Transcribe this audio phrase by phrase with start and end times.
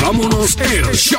[0.00, 1.18] Vámonos el show.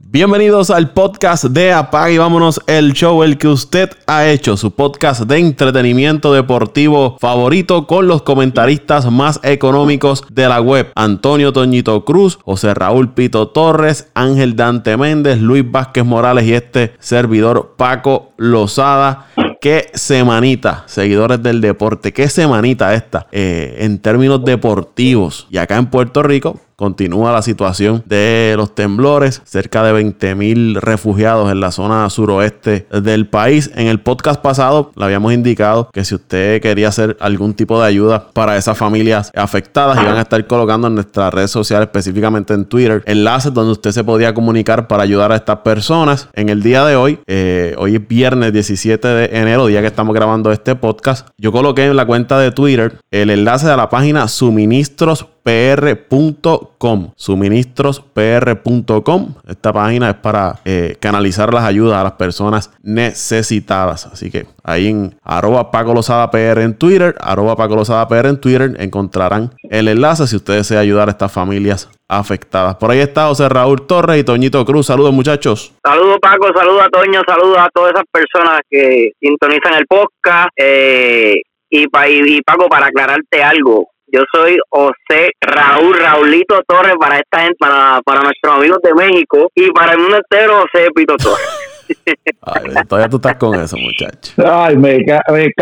[0.00, 4.72] Bienvenidos al podcast de Apaga y vámonos el show, el que usted ha hecho, su
[4.72, 10.90] podcast de entretenimiento deportivo favorito con los comentaristas más económicos de la web.
[10.96, 16.94] Antonio Toñito Cruz, José Raúl Pito Torres, Ángel Dante Méndez, Luis Vázquez Morales y este
[16.98, 19.28] servidor Paco Lozada.
[19.60, 25.46] Qué semanita, seguidores del deporte, qué semanita esta eh, en términos deportivos.
[25.50, 30.76] Y acá en Puerto Rico, Continúa la situación de los temblores, cerca de 20 mil
[30.76, 33.70] refugiados en la zona suroeste del país.
[33.74, 37.86] En el podcast pasado le habíamos indicado que si usted quería hacer algún tipo de
[37.86, 42.64] ayuda para esas familias afectadas, iban a estar colocando en nuestras redes sociales, específicamente en
[42.64, 46.30] Twitter, enlaces donde usted se podía comunicar para ayudar a estas personas.
[46.32, 50.14] En el día de hoy, eh, hoy es viernes 17 de enero, día que estamos
[50.14, 54.28] grabando este podcast, yo coloqué en la cuenta de Twitter el enlace a la página
[54.28, 59.34] suministros pr.com, suministrospr.com.
[59.48, 64.06] Esta página es para eh, canalizar las ayudas a las personas necesitadas.
[64.06, 65.94] Así que ahí en arroba Paco
[66.30, 71.08] PR en Twitter, arroba Paco PR en Twitter encontrarán el enlace si usted desea ayudar
[71.08, 72.76] a estas familias afectadas.
[72.76, 74.86] Por ahí está José Raúl Torres y Toñito Cruz.
[74.86, 75.72] Saludos muchachos.
[75.82, 80.50] Saludos Paco, saludos a Toño, saludos a todas esas personas que sintonizan el podcast.
[80.56, 87.40] Eh, y, y Paco, para aclararte algo, yo soy José Raúl Raulito Torres para esta
[87.40, 91.48] gente, para, para nuestros amigos de México y para el mundo entero José Pito Torres.
[92.42, 94.32] Ay, todavía tú estás con eso, muchacho.
[94.44, 95.52] Ay, me, me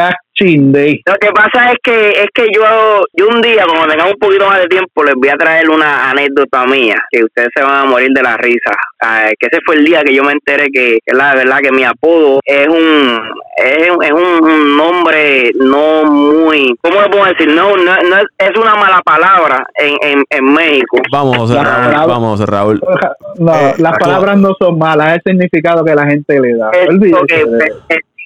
[1.06, 2.62] Lo que pasa es que es que yo
[3.14, 6.10] yo un día, como tengamos un poquito más de tiempo, les voy a traer una
[6.10, 8.72] anécdota mía, que ustedes se van a morir de la risa.
[9.38, 12.40] que ese fue el día que yo me enteré que, la verdad que mi apodo
[12.44, 13.20] es un
[13.56, 17.48] es, es un nombre no muy, ¿cómo le puedo decir?
[17.48, 20.98] No, no, es, una mala palabra en, en, en México.
[21.10, 22.80] Vamos, Raúl, vamos, Raúl.
[23.38, 26.70] No, eh, las palabras no son malas, es el significado que la gente le da.
[26.70, 26.98] el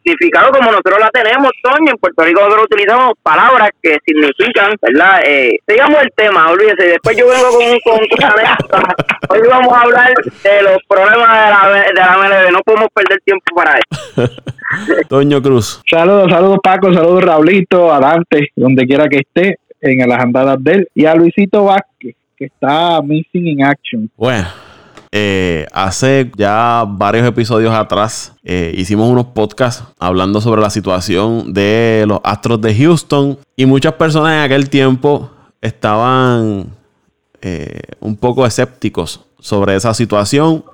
[0.02, 5.20] significado como nosotros la tenemos, Toño, en Puerto Rico nosotros utilizamos palabras que significan, ¿verdad?
[5.24, 8.82] Eh, sigamos el tema, olvídese, después yo vengo con, con, con
[9.28, 13.20] Hoy vamos a hablar de los problemas de la, de la MLB, no podemos perder
[13.24, 14.30] tiempo para eso.
[15.08, 15.82] Toño Cruz.
[15.88, 20.72] Saludos, saludos Paco, saludos Raulito, a Dante, donde quiera que esté, en las andadas de
[20.72, 24.10] él, y a Luisito Vázquez, que está missing in action.
[24.16, 24.71] Bueno.
[25.14, 32.06] Eh, hace ya varios episodios atrás eh, hicimos unos podcasts hablando sobre la situación de
[32.08, 35.30] los Astros de Houston y muchas personas en aquel tiempo
[35.60, 36.68] estaban
[37.42, 40.64] eh, un poco escépticos sobre esa situación.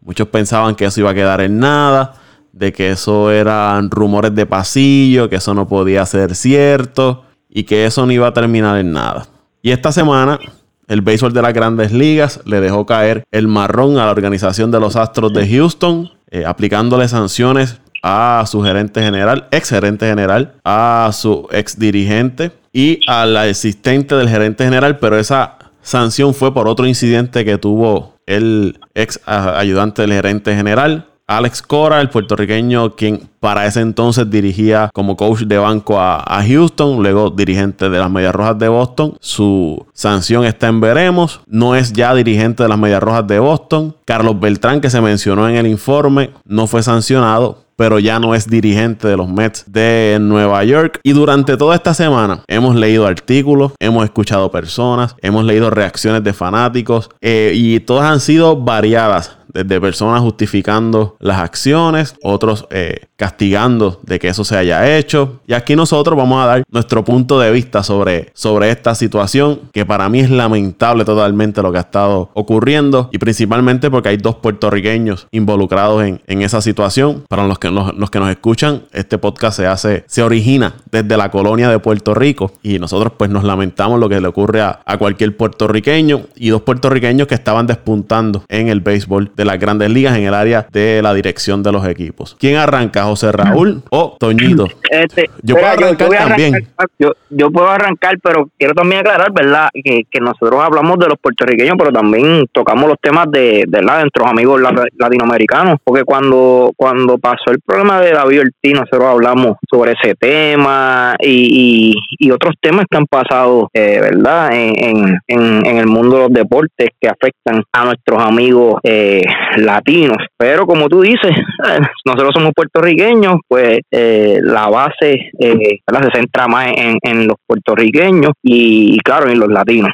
[0.00, 2.14] Muchos pensaban que eso iba a quedar en nada,
[2.52, 7.86] de que eso eran rumores de pasillo, que eso no podía ser cierto y que
[7.86, 9.28] eso no iba a terminar en nada.
[9.62, 10.40] Y esta semana
[10.88, 14.80] el béisbol de las grandes ligas le dejó caer el marrón a la organización de
[14.80, 21.10] los Astros de Houston, eh, aplicándole sanciones a su gerente general, ex gerente general, a
[21.12, 26.86] su ex dirigente y al asistente del gerente general, pero esa sanción fue por otro
[26.86, 31.06] incidente que tuvo el ex ayudante del gerente general.
[31.28, 37.02] Alex Cora, el puertorriqueño, quien para ese entonces dirigía como coach de banco a, Houston,
[37.02, 39.16] luego dirigente de las Medias Rojas de Boston.
[39.20, 41.40] Su sanción está en veremos.
[41.46, 43.96] No es ya dirigente de las Medias Rojas de Boston.
[44.04, 48.48] Carlos Beltrán, que se mencionó en el informe, no fue sancionado, pero ya no es
[48.48, 51.00] dirigente de los Mets de Nueva York.
[51.02, 56.32] Y durante toda esta semana hemos leído artículos, hemos escuchado personas, hemos leído reacciones de
[56.32, 64.00] fanáticos eh, y todas han sido variadas desde personas justificando las acciones, otros eh, castigando
[64.02, 65.40] de que eso se haya hecho.
[65.46, 69.86] Y aquí nosotros vamos a dar nuestro punto de vista sobre, sobre esta situación, que
[69.86, 74.36] para mí es lamentable totalmente lo que ha estado ocurriendo, y principalmente porque hay dos
[74.36, 77.24] puertorriqueños involucrados en, en esa situación.
[77.28, 81.30] Para los que, los, que nos escuchan, este podcast se hace, se origina desde la
[81.30, 84.98] colonia de Puerto Rico, y nosotros pues nos lamentamos lo que le ocurre a, a
[84.98, 90.16] cualquier puertorriqueño, y dos puertorriqueños que estaban despuntando en el béisbol de las grandes ligas
[90.16, 92.36] en el área de la dirección de los equipos.
[92.40, 94.66] ¿Quién arranca, José Raúl o Toñito?
[94.90, 96.68] Este, yo puedo arrancar también.
[96.98, 99.68] yo, puedo arrancar, pero quiero también aclarar, ¿verdad?
[99.72, 103.82] Que, que, nosotros hablamos de los puertorriqueños, pero también tocamos los temas de, de, de
[103.82, 104.60] nuestros amigos
[104.96, 111.14] latinoamericanos, porque cuando, cuando pasó el problema de David Ortiz, nosotros hablamos sobre ese tema
[111.20, 114.52] y, y, otros temas que han pasado, eh, ¿verdad?
[114.52, 119.25] En, en, en, el mundo de los deportes que afectan a nuestros amigos eh,
[119.56, 120.18] latinos.
[120.36, 126.46] Pero como tú dices, eh, nosotros somos puertorriqueños, pues eh, la base eh, se centra
[126.46, 129.90] más en, los puertorriqueños y, claro, en los latinos.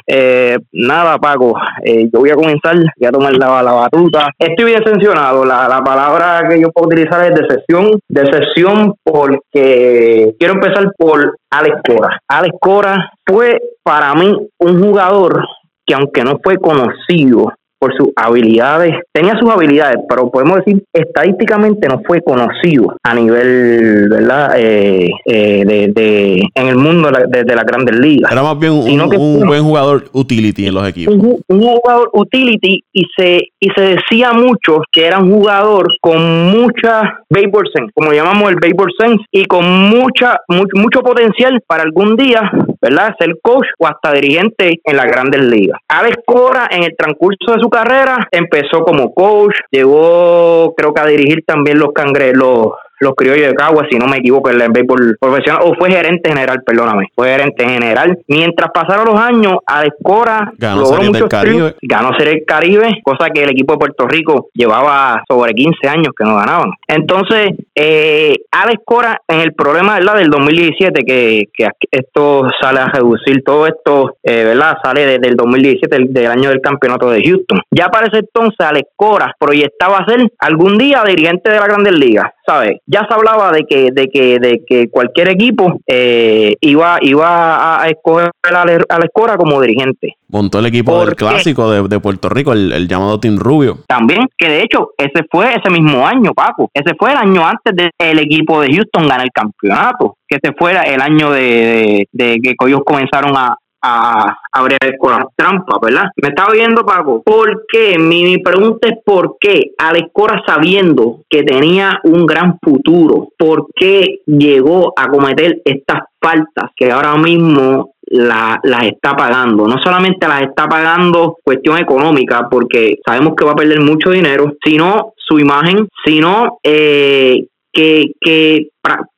[0.71, 4.29] nada, Paco, yo voy a comenzar, voy a tomar la, la batuta.
[4.37, 10.55] Estoy bien sancionado, la, la palabra que yo puedo utilizar es decepción, decepción porque quiero
[10.55, 12.19] empezar por Alex Cora.
[12.27, 15.45] Alex Cora fue para mí un jugador
[15.85, 17.53] que aunque no fue conocido
[17.83, 24.07] por sus habilidades, tenía sus habilidades, pero podemos decir estadísticamente no fue conocido a nivel,
[24.09, 24.53] ¿verdad?
[24.57, 28.31] Eh, eh, de, en el mundo de, de las grandes ligas.
[28.31, 31.13] Era más bien un, buen jugador utility en los equipos.
[31.13, 37.19] Un, jugador utility y se y se decía mucho que era un jugador con mucha
[37.29, 42.49] baseball sense, como llamamos el baseball sense, y con mucha mucho potencial para algún día
[42.83, 43.15] ¿verdad?
[43.17, 45.79] Ser coach o hasta dirigente en las grandes ligas.
[45.87, 51.05] Alex Cora, en el transcurso de su carrera, empezó como coach, llegó, creo que a
[51.05, 52.73] dirigir también los cangrelos los
[53.11, 56.63] criollos de Caguas, si no me equivoco, en el béisbol profesional, o fue gerente general,
[56.65, 58.17] perdóname, fue gerente general.
[58.27, 61.75] Mientras pasaron los años, Alex Cora ganó logró muchos Caribe.
[61.81, 66.13] ganó ser el Caribe, cosa que el equipo de Puerto Rico llevaba sobre 15 años
[66.17, 66.71] que no ganaban.
[66.87, 70.15] Entonces, eh, Alex Cora, en el problema ¿verdad?
[70.15, 74.77] del 2017, que, que esto sale a reducir, todo esto eh, ¿verdad?
[74.83, 77.59] sale desde el 2017, del, año del campeonato de Houston.
[77.71, 82.31] Ya para ese entonces, Alex Cora proyectaba ser algún día dirigente de la Grandes Ligas,
[82.45, 82.79] ¿sabes?
[82.93, 87.87] Ya se hablaba de que de que de que cualquier equipo eh, iba iba a
[87.87, 90.15] escoger a la, escora como dirigente.
[90.27, 93.79] Montó el equipo del clásico de, Puerto Rico, el, llamado Team Rubio.
[93.87, 96.69] También, que de hecho, ese fue ese mismo año, Paco.
[96.73, 100.17] Ese fue el año antes del equipo de Houston ganar el campeonato.
[100.27, 105.25] Que ese fuera el año de, de que ellos comenzaron a, a abrir con las
[105.35, 106.05] trampas, ¿verdad?
[106.21, 107.21] Me estaba viendo, Paco.
[107.21, 107.99] ¿Por qué?
[107.99, 114.21] Mi, pregunta es ¿por qué Alex Cora sabiendo que tenía un gran futuro, por qué
[114.25, 119.67] llegó a cometer estas faltas que ahora mismo la, las está pagando.
[119.67, 124.53] No solamente las está pagando cuestión económica, porque sabemos que va a perder mucho dinero,
[124.63, 128.67] sino su imagen, sino eh, que, que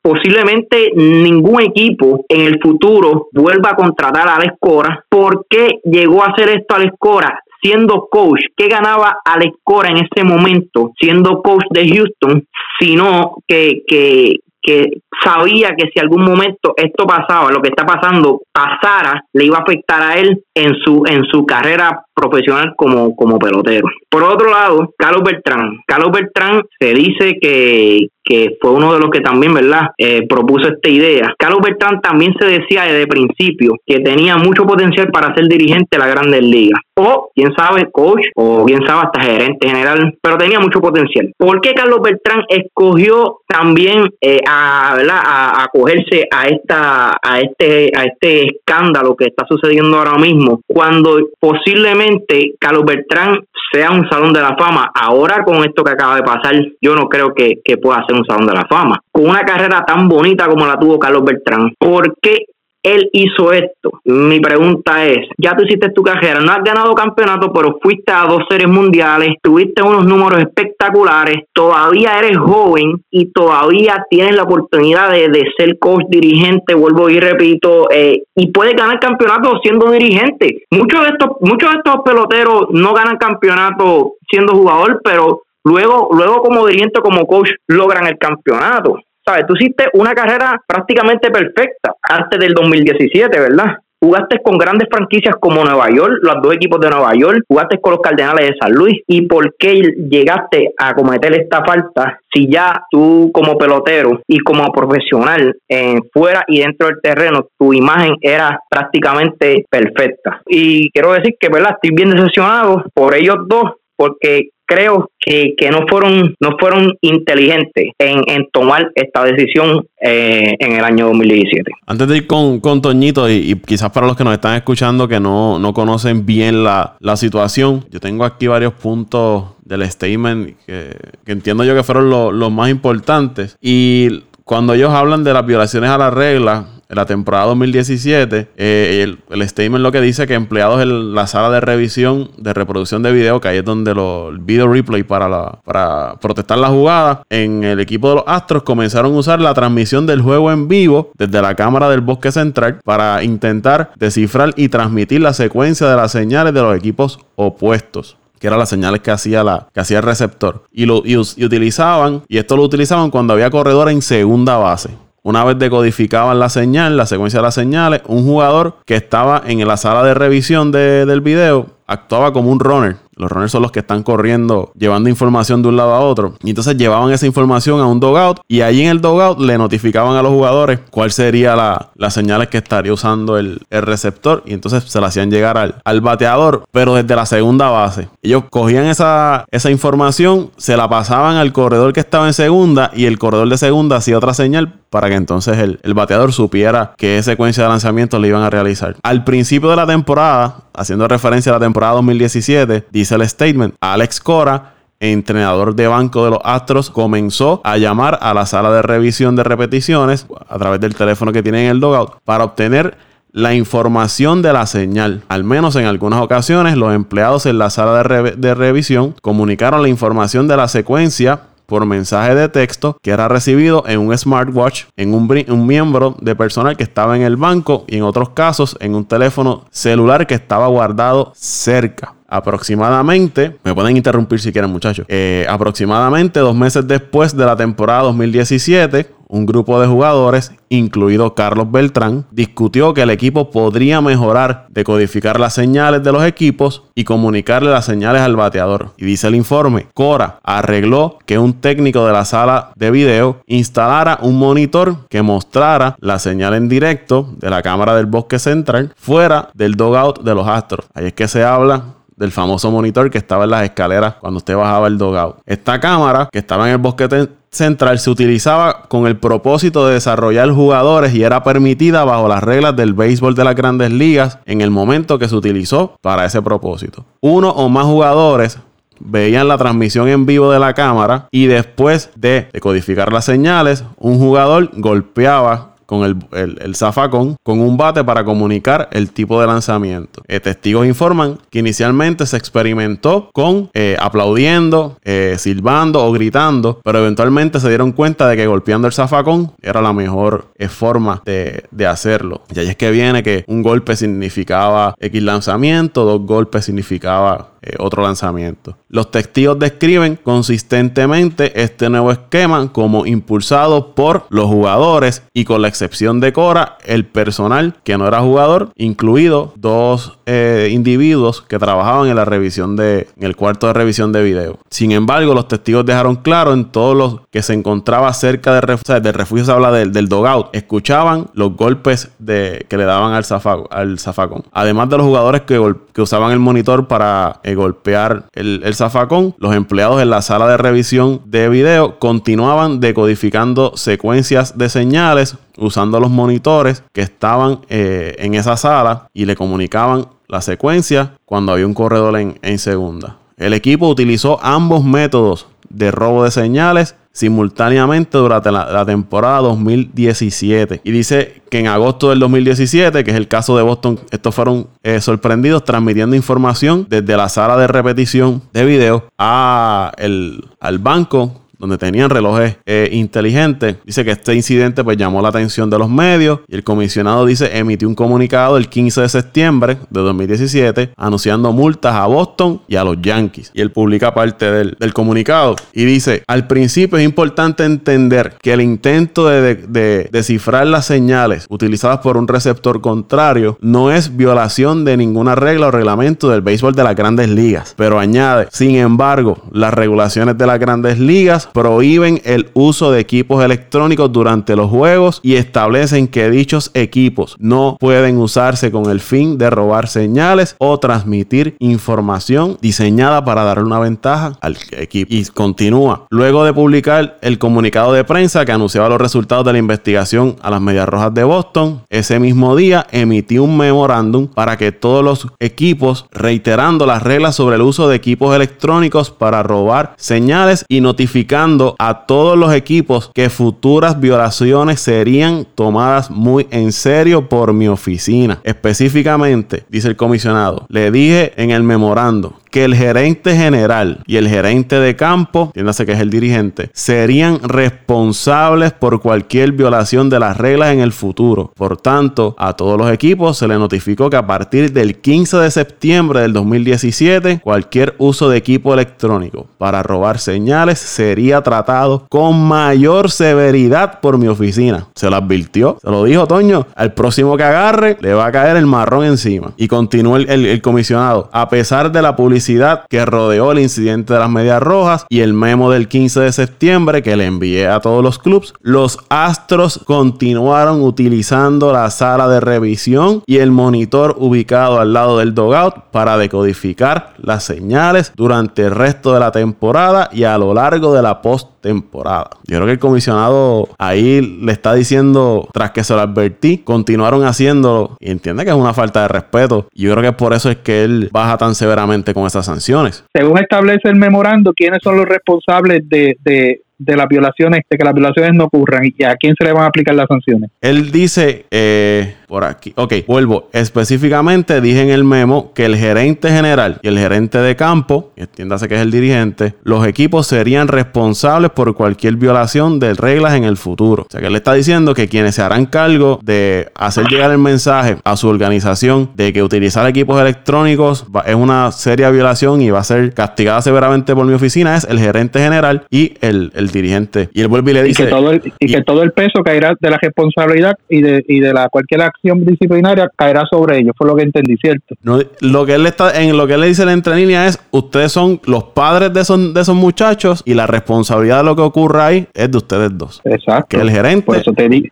[0.02, 5.04] posiblemente ningún equipo en el futuro vuelva a contratar a Alex Cora.
[5.08, 7.38] ¿Por qué llegó a hacer esto Alex Cora?
[7.62, 12.44] Siendo coach, ¿qué ganaba Alex Cora en ese momento siendo coach de Houston?
[12.78, 14.86] Sino que, que, que
[15.24, 19.62] sabía que si algún momento esto pasaba, lo que está pasando pasara, le iba a
[19.62, 23.86] afectar a él en su en su carrera profesional como, como pelotero.
[24.10, 25.78] Por otro lado, Carlos Beltrán.
[25.86, 30.68] Carlos Beltrán se dice que, que fue uno de los que también, ¿verdad?, eh, propuso
[30.68, 31.32] esta idea.
[31.38, 35.98] Carlos Beltrán también se decía desde principio que tenía mucho potencial para ser dirigente de
[35.98, 36.80] la Grandes Ligas.
[36.98, 41.32] O, quién sabe, coach, o quién sabe, hasta gerente general, pero tenía mucho potencial.
[41.36, 45.20] ¿Por qué Carlos Beltrán escogió también eh, a, ¿verdad?
[45.24, 51.18] A, acogerse a, esta, a, este, a este escándalo que está sucediendo ahora mismo, cuando
[51.38, 53.40] posiblemente Carlos Beltrán
[53.72, 54.90] sea un salón de la fama.
[54.94, 58.26] Ahora con esto que acaba de pasar, yo no creo que, que pueda ser un
[58.26, 58.98] salón de la fama.
[59.10, 62.46] Con una carrera tan bonita como la tuvo Carlos Beltrán, ¿por qué
[62.86, 64.00] él hizo esto.
[64.04, 68.26] Mi pregunta es, ya tú hiciste tu carrera, no has ganado campeonato, pero fuiste a
[68.26, 75.10] dos series mundiales, tuviste unos números espectaculares, todavía eres joven y todavía tienes la oportunidad
[75.10, 75.26] de,
[75.56, 80.62] ser coach dirigente, vuelvo y repito, eh, y puedes ganar campeonato siendo dirigente.
[80.70, 86.42] Muchos de estos, muchos de estos peloteros no ganan campeonato siendo jugador, pero luego, luego
[86.42, 89.00] como dirigente, como coach, logran el campeonato.
[89.26, 89.46] ¿sabes?
[89.46, 93.78] Tú hiciste una carrera prácticamente perfecta antes del 2017, ¿verdad?
[93.98, 97.92] Jugaste con grandes franquicias como Nueva York, los dos equipos de Nueva York, jugaste con
[97.92, 99.00] los Cardenales de San Luis.
[99.06, 104.70] ¿Y por qué llegaste a cometer esta falta si ya tú como pelotero y como
[104.70, 110.42] profesional eh, fuera y dentro del terreno tu imagen era prácticamente perfecta?
[110.46, 111.78] Y quiero decir que, ¿verdad?
[111.82, 117.92] Estoy bien decepcionado por ellos dos porque creo que, que no fueron no fueron inteligentes
[117.98, 121.70] en, tomar esta decisión eh, en el año 2017.
[121.86, 125.20] Antes de ir con, con Toñito, y, quizás para los que nos están escuchando que
[125.20, 130.90] no, no conocen bien la, la situación, yo tengo aquí varios puntos del statement que,
[131.24, 133.56] que entiendo yo que fueron los más importantes.
[133.60, 139.16] Y cuando ellos hablan de las violaciones a la regla, en la temporada 2017, eh,
[139.30, 143.12] el, statement lo que dice que empleados en la sala de revisión de reproducción de
[143.12, 147.64] video, que ahí es donde los el video replay para, para protestar la jugada, en
[147.64, 151.42] el equipo de los Astros comenzaron a usar la transmisión del juego en vivo desde
[151.42, 156.54] la cámara del bosque central para intentar descifrar y transmitir la secuencia de las señales
[156.54, 158.16] de los equipos opuestos.
[158.38, 160.64] que eran las señales que hacía, la, que hacía el receptor.
[160.70, 164.90] Y, lo, y utilizaban, y esto lo utilizaban cuando había corredor en segunda base.
[165.26, 169.66] Una vez decodificaban la señal, la secuencia de las señales, un jugador que estaba en
[169.66, 172.94] la sala de revisión del video actuaba como un runner.
[173.16, 176.34] Los runners son los que están corriendo, llevando información de un lado a otro.
[176.42, 180.16] Y entonces llevaban esa información a un dogout y allí en el dogout le notificaban
[180.16, 184.42] a los jugadores cuál sería la, las señales que estaría usando el, receptor.
[184.46, 188.08] Y entonces se la hacían llegar al, al, bateador, pero desde la segunda base.
[188.22, 193.06] Ellos cogían esa, esa información, se la pasaban al corredor que estaba en segunda y
[193.06, 197.22] el corredor de segunda hacía otra señal para que entonces el, el bateador supiera qué
[197.22, 198.96] secuencia de lanzamientos le iban a realizar.
[199.02, 204.76] Al principio de la temporada, haciendo referencia a la temporada 2017, el statement, Alex Cora
[205.00, 209.44] entrenador de banco de los Astros, comenzó a llamar a la sala de revisión de
[209.44, 212.96] repeticiones a través del teléfono que tiene en el dogout para obtener
[213.32, 215.22] la información de la señal.
[215.28, 220.48] Al menos en algunas ocasiones, los empleados en la sala de, revisión comunicaron la información
[220.48, 225.66] de la secuencia por mensaje de texto que era recibido en un smartwatch, en un,
[225.66, 229.64] miembro de personal que estaba en el banco y en otros casos en un teléfono
[229.70, 232.15] celular que estaba guardado cerca.
[232.28, 238.02] Aproximadamente, me pueden interrumpir si quieren muchachos, eh, aproximadamente dos meses después de la temporada
[238.02, 245.40] 2017, un grupo de jugadores, incluido Carlos Beltrán, discutió que el equipo podría mejorar decodificar
[245.40, 248.92] las señales de los equipos y comunicarle las señales al bateador.
[248.96, 254.18] Y dice el informe, Cora arregló que un técnico de la sala de video instalara
[254.22, 259.50] un monitor que mostrara la señal en directo de la cámara del bosque central fuera
[259.54, 260.86] del dogout de los Astros.
[260.94, 264.56] Ahí es que se habla del famoso monitor que estaba en las escaleras cuando usted
[264.56, 265.36] bajaba el dogout.
[265.46, 270.50] Esta cámara que estaba en el bosque central se utilizaba con el propósito de desarrollar
[270.50, 274.70] jugadores y era permitida bajo las reglas del béisbol de las grandes ligas en el
[274.70, 277.04] momento que se utilizó para ese propósito.
[277.20, 278.58] Uno o más jugadores
[278.98, 284.18] veían la transmisión en vivo de la cámara y después de decodificar las señales, un
[284.18, 290.22] jugador golpeaba con el, zafacón con un bate para comunicar el tipo de lanzamiento.
[290.28, 296.98] Eh, testigos informan que inicialmente se experimentó con eh, aplaudiendo, eh, silbando o gritando, pero
[296.98, 301.86] eventualmente se dieron cuenta de que golpeando el zafacón era la mejor forma de, de
[301.86, 302.42] hacerlo.
[302.54, 307.74] Y ahí es que viene que un golpe significaba X lanzamiento, dos golpes significaba eh,
[307.78, 308.76] otro lanzamiento.
[308.88, 315.68] Los testigos describen consistentemente este nuevo esquema como impulsado por los jugadores y con la
[315.68, 322.08] excepción de Cora, el personal que no era jugador, incluido dos eh, individuos que trabajaban
[322.08, 324.58] en la revisión de, en el cuarto de revisión de video.
[324.70, 329.00] Sin embargo, los testigos dejaron claro en todos los que se encontraba cerca del refugio,
[329.00, 333.24] del refugio se habla del, del dogout, escuchaban los golpes de, que le daban al,
[333.24, 334.44] zafaco, al zafacón.
[334.52, 340.02] Además de los jugadores que usaban el monitor para eh, golpear el, zafacón, los empleados
[340.02, 346.82] en la sala de revisión de video continuaban decodificando secuencias de señales usando los monitores
[346.92, 352.18] que estaban eh, en esa sala y le comunicaban la secuencia cuando había un corredor
[352.18, 353.18] en, en segunda.
[353.36, 360.82] El equipo utilizó ambos métodos de robo de señales simultáneamente durante la, temporada 2017.
[360.84, 364.68] Y dice que en agosto del 2017, que es el caso de Boston, estos fueron
[364.82, 371.45] eh, sorprendidos transmitiendo información desde la sala de repetición de video a el, al banco
[371.58, 373.76] donde tenían relojes eh, inteligentes.
[373.84, 377.56] Dice que este incidente pues llamó la atención de los medios y el comisionado dice
[377.56, 382.84] emitió un comunicado el 15 de septiembre de 2017 anunciando multas a Boston y a
[382.84, 383.50] los Yankees.
[383.54, 388.60] Y él publica parte del, comunicado y dice, al principio es importante entender que el
[388.60, 395.34] intento de, descifrar las señales utilizadas por un receptor contrario no es violación de ninguna
[395.34, 397.74] regla o reglamento del béisbol de las grandes ligas.
[397.76, 403.44] Pero añade, sin embargo, las regulaciones de las grandes ligas prohíben el uso de equipos
[403.44, 409.38] electrónicos durante los juegos y establecen que dichos equipos no pueden usarse con el fin
[409.38, 415.12] de robar señales o transmitir información diseñada para darle una ventaja al equipo.
[415.12, 416.06] Y continúa.
[416.10, 420.50] Luego de publicar el comunicado de prensa que anunciaba los resultados de la investigación a
[420.50, 425.26] las Medias Rojas de Boston, ese mismo día emitió un memorándum para que todos los
[425.40, 431.35] equipos, reiterando las reglas sobre el uso de equipos electrónicos para robar señales y notificar
[431.78, 438.40] a todos los equipos que futuras violaciones serían tomadas muy en serio por mi oficina.
[438.42, 444.28] Específicamente, dice el comisionado, le dije en el memorando que el gerente general y el
[444.28, 450.38] gerente de campo, entiéndase que es el dirigente, serían responsables por cualquier violación de las
[450.38, 451.52] reglas en el futuro.
[451.54, 455.50] Por tanto, a todos los equipos se les notificó que a partir del 15 de
[455.50, 463.10] septiembre del 2017, cualquier uso de equipo electrónico para robar señales sería tratado con mayor
[463.10, 464.86] severidad por mi oficina.
[464.94, 468.56] Se lo advirtió, se lo dijo Toño, al próximo que agarre le va a caer
[468.56, 469.52] el marrón encima.
[469.58, 472.45] Y continuó el, el comisionado, a pesar de la publicidad
[472.88, 477.02] que rodeó el incidente de las medias rojas y el memo del 15 de septiembre
[477.02, 483.22] que le envié a todos los clubs, los Astros continuaron utilizando la sala de revisión
[483.26, 489.12] y el monitor ubicado al lado del dogout para decodificar las señales durante el resto
[489.12, 492.30] de la temporada y a lo largo de la postemporada.
[492.44, 497.24] Yo creo que el comisionado ahí le está diciendo, tras que se lo advertí, continuaron
[497.24, 499.66] haciéndolo y entiende que es una falta de respeto.
[499.74, 503.04] Yo creo que por eso es que él baja tan severamente con esas sanciones.
[503.14, 507.84] Según establece el memorando, ¿quiénes son los responsables de, de, de las violaciones, de que
[507.84, 510.50] las violaciones no ocurran y a quién se le van a aplicar las sanciones.
[510.60, 516.30] Él dice, eh, por aquí, ok, vuelvo, específicamente dije en el memo que el gerente
[516.30, 521.50] general y el gerente de campo, entiéndase que es el dirigente, los equipos serían responsables
[521.50, 524.04] por cualquier violación de reglas en el futuro.
[524.04, 527.38] O sea que él está diciendo que quienes se harán cargo de hacer llegar el
[527.38, 532.80] mensaje a su organización de que utilizar equipos electrónicos es una seria violación y va
[532.80, 537.28] a ser castigada severamente por mi oficina es el gerente general y el dirigente.
[537.32, 538.02] Y él vuelve y le dice...
[538.02, 541.24] Y que todo el, y, que todo el peso caerá de la responsabilidad y de,
[541.28, 543.94] y de la cualquier acción disciplinaria caerá sobre ellos.
[543.96, 544.94] Fue lo que entendí, ¿cierto?
[545.02, 547.58] No, lo que él está, en lo que él le dice en la entrelínea es,
[547.70, 551.62] ustedes son los padres de esos, de esos muchachos y la responsabilidad de lo que
[551.62, 553.20] ocurra ahí es de ustedes dos.
[553.24, 553.76] Exacto.
[553.76, 554.42] Que el gerente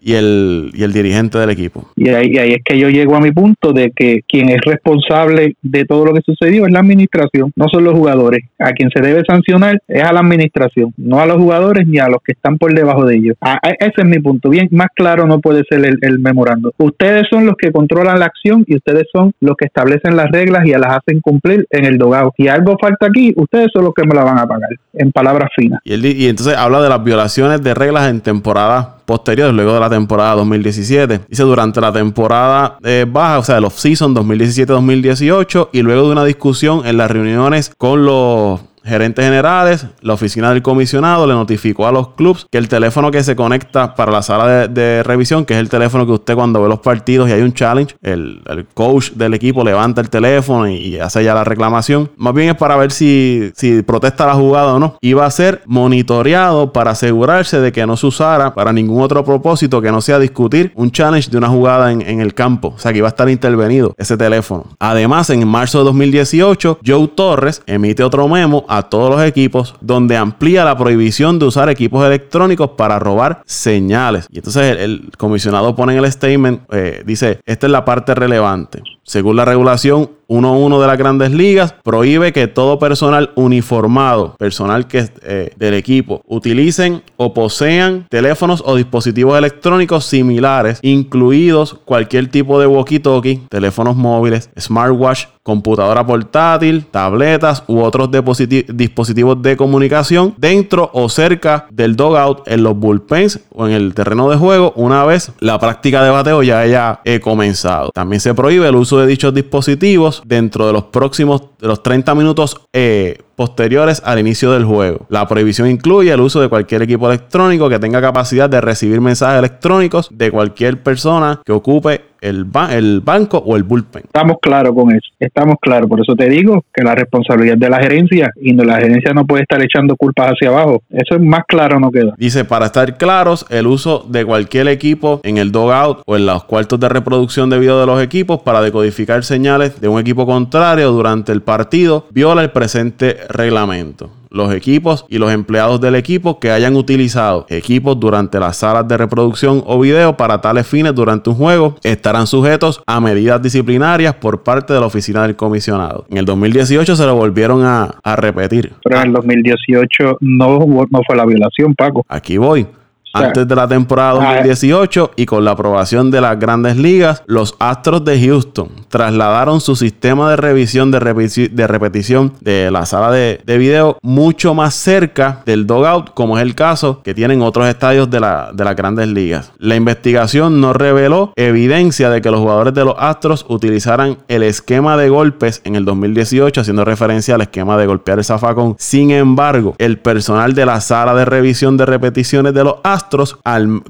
[0.00, 1.88] y, el, y el dirigente del equipo.
[1.96, 4.60] Y ahí, y ahí es que yo llego a mi punto de que quien es
[4.64, 8.44] responsable de todo lo que sucedió es la administración, no son los jugadores.
[8.58, 12.08] A quien se debe sancionar es a la administración, no a los jugadores ni a
[12.08, 13.36] los que están por debajo de ellos.
[13.40, 14.50] Ah, ese es mi punto.
[14.50, 16.72] Bien, más claro no puede ser el, memorando.
[16.78, 20.66] Ustedes son los que controlan la acción y ustedes son los que establecen las reglas
[20.66, 22.32] y las hacen cumplir en el dogado.
[22.36, 25.50] Si algo falta aquí, ustedes son los que me la van a pagar, en palabras
[25.56, 25.80] finas.
[25.84, 29.90] Y, y entonces habla de las violaciones de reglas en temporada posteriores, luego de la
[29.90, 31.20] temporada 2017.
[31.28, 36.24] Dice durante la temporada eh, baja, o sea, el off-season 2017-2018, y luego de una
[36.24, 41.92] discusión en las reuniones con los gerentes generales, la oficina del comisionado le notificó a
[41.92, 45.60] los clubes que el teléfono que se conecta para la sala de, revisión, que es
[45.60, 48.42] el teléfono que usted cuando ve los partidos y hay un challenge, el,
[48.74, 52.10] coach del equipo levanta el teléfono y, hace ya la reclamación.
[52.16, 54.96] Más bien es para ver si, si protesta la jugada o no.
[55.00, 59.80] Iba a ser monitoreado para asegurarse de que no se usara para ningún otro propósito
[59.80, 62.74] que no sea discutir un challenge de una jugada en, en el campo.
[62.76, 64.66] O sea que iba a estar intervenido ese teléfono.
[64.78, 70.16] Además, en marzo de 2018, Joe Torres emite otro memo a todos los equipos, donde
[70.16, 74.26] amplía la prohibición de usar equipos electrónicos para robar señales.
[74.30, 78.82] Y entonces el, comisionado pone en el statement, eh, dice, esta es la parte relevante.
[79.02, 85.08] Según la regulación 1.1 de las grandes ligas, prohíbe que todo personal uniformado, personal que
[85.22, 92.66] eh, del equipo, utilicen o posean teléfonos o dispositivos electrónicos similares, incluidos cualquier tipo de
[92.66, 101.66] walkie-talkie, teléfonos móviles, smartwatch, computadora portátil, tabletas u otros dispositivos de comunicación dentro o cerca
[101.70, 106.02] del dogout, en los bullpens o en el terreno de juego una vez la práctica
[106.02, 107.90] de bateo ya haya eh, comenzado.
[107.92, 112.60] También se prohíbe el uso de dichos dispositivos dentro de los próximos los 30 minutos
[112.72, 115.06] eh, posteriores al inicio del juego.
[115.08, 119.38] La prohibición incluye el uso de cualquier equipo electrónico que tenga capacidad de recibir mensajes
[119.38, 124.04] electrónicos de cualquier persona que ocupe el, el banco o el bullpen.
[124.04, 125.88] Estamos claros con eso, estamos claros.
[125.88, 129.24] Por eso te digo que la responsabilidad de la gerencia y no, la gerencia no
[129.24, 130.82] puede estar echando culpas hacia abajo.
[130.90, 132.14] Eso es más claro, no queda.
[132.16, 136.44] Dice, para estar claros, el uso de cualquier equipo en el dogout o en los
[136.44, 140.90] cuartos de reproducción de video de los equipos para decodificar señales de un equipo contrario
[140.92, 144.10] durante el partido viola el presente reglamento.
[144.34, 148.98] Los equipos y los empleados del equipo que hayan utilizado equipos durante las salas de
[148.98, 154.42] reproducción o video para tales fines durante un juego estarán sujetos a medidas disciplinarias por
[154.42, 156.04] parte de la oficina del comisionado.
[156.10, 158.72] En el 2018 se lo volvieron a, repetir.
[158.82, 162.04] Pero en el 2018 no, no fue la violación, Paco.
[162.08, 162.66] Aquí voy
[163.14, 168.04] antes de la temporada 2018 y con la aprobación de las grandes ligas, los Astros
[168.04, 174.52] de Houston trasladaron su sistema de revisión de, repetición de la sala de, video mucho
[174.52, 178.64] más cerca del dogout, como es el caso que tienen otros estadios de, la, de
[178.64, 179.52] las grandes ligas.
[179.58, 184.96] La investigación no reveló evidencia de que los jugadores de los Astros utilizaran el esquema
[184.96, 188.74] de golpes en el 2018, haciendo referencia al esquema de golpear el zafacón.
[188.78, 193.03] Sin embargo, el personal de la sala de revisión de repeticiones de los Astros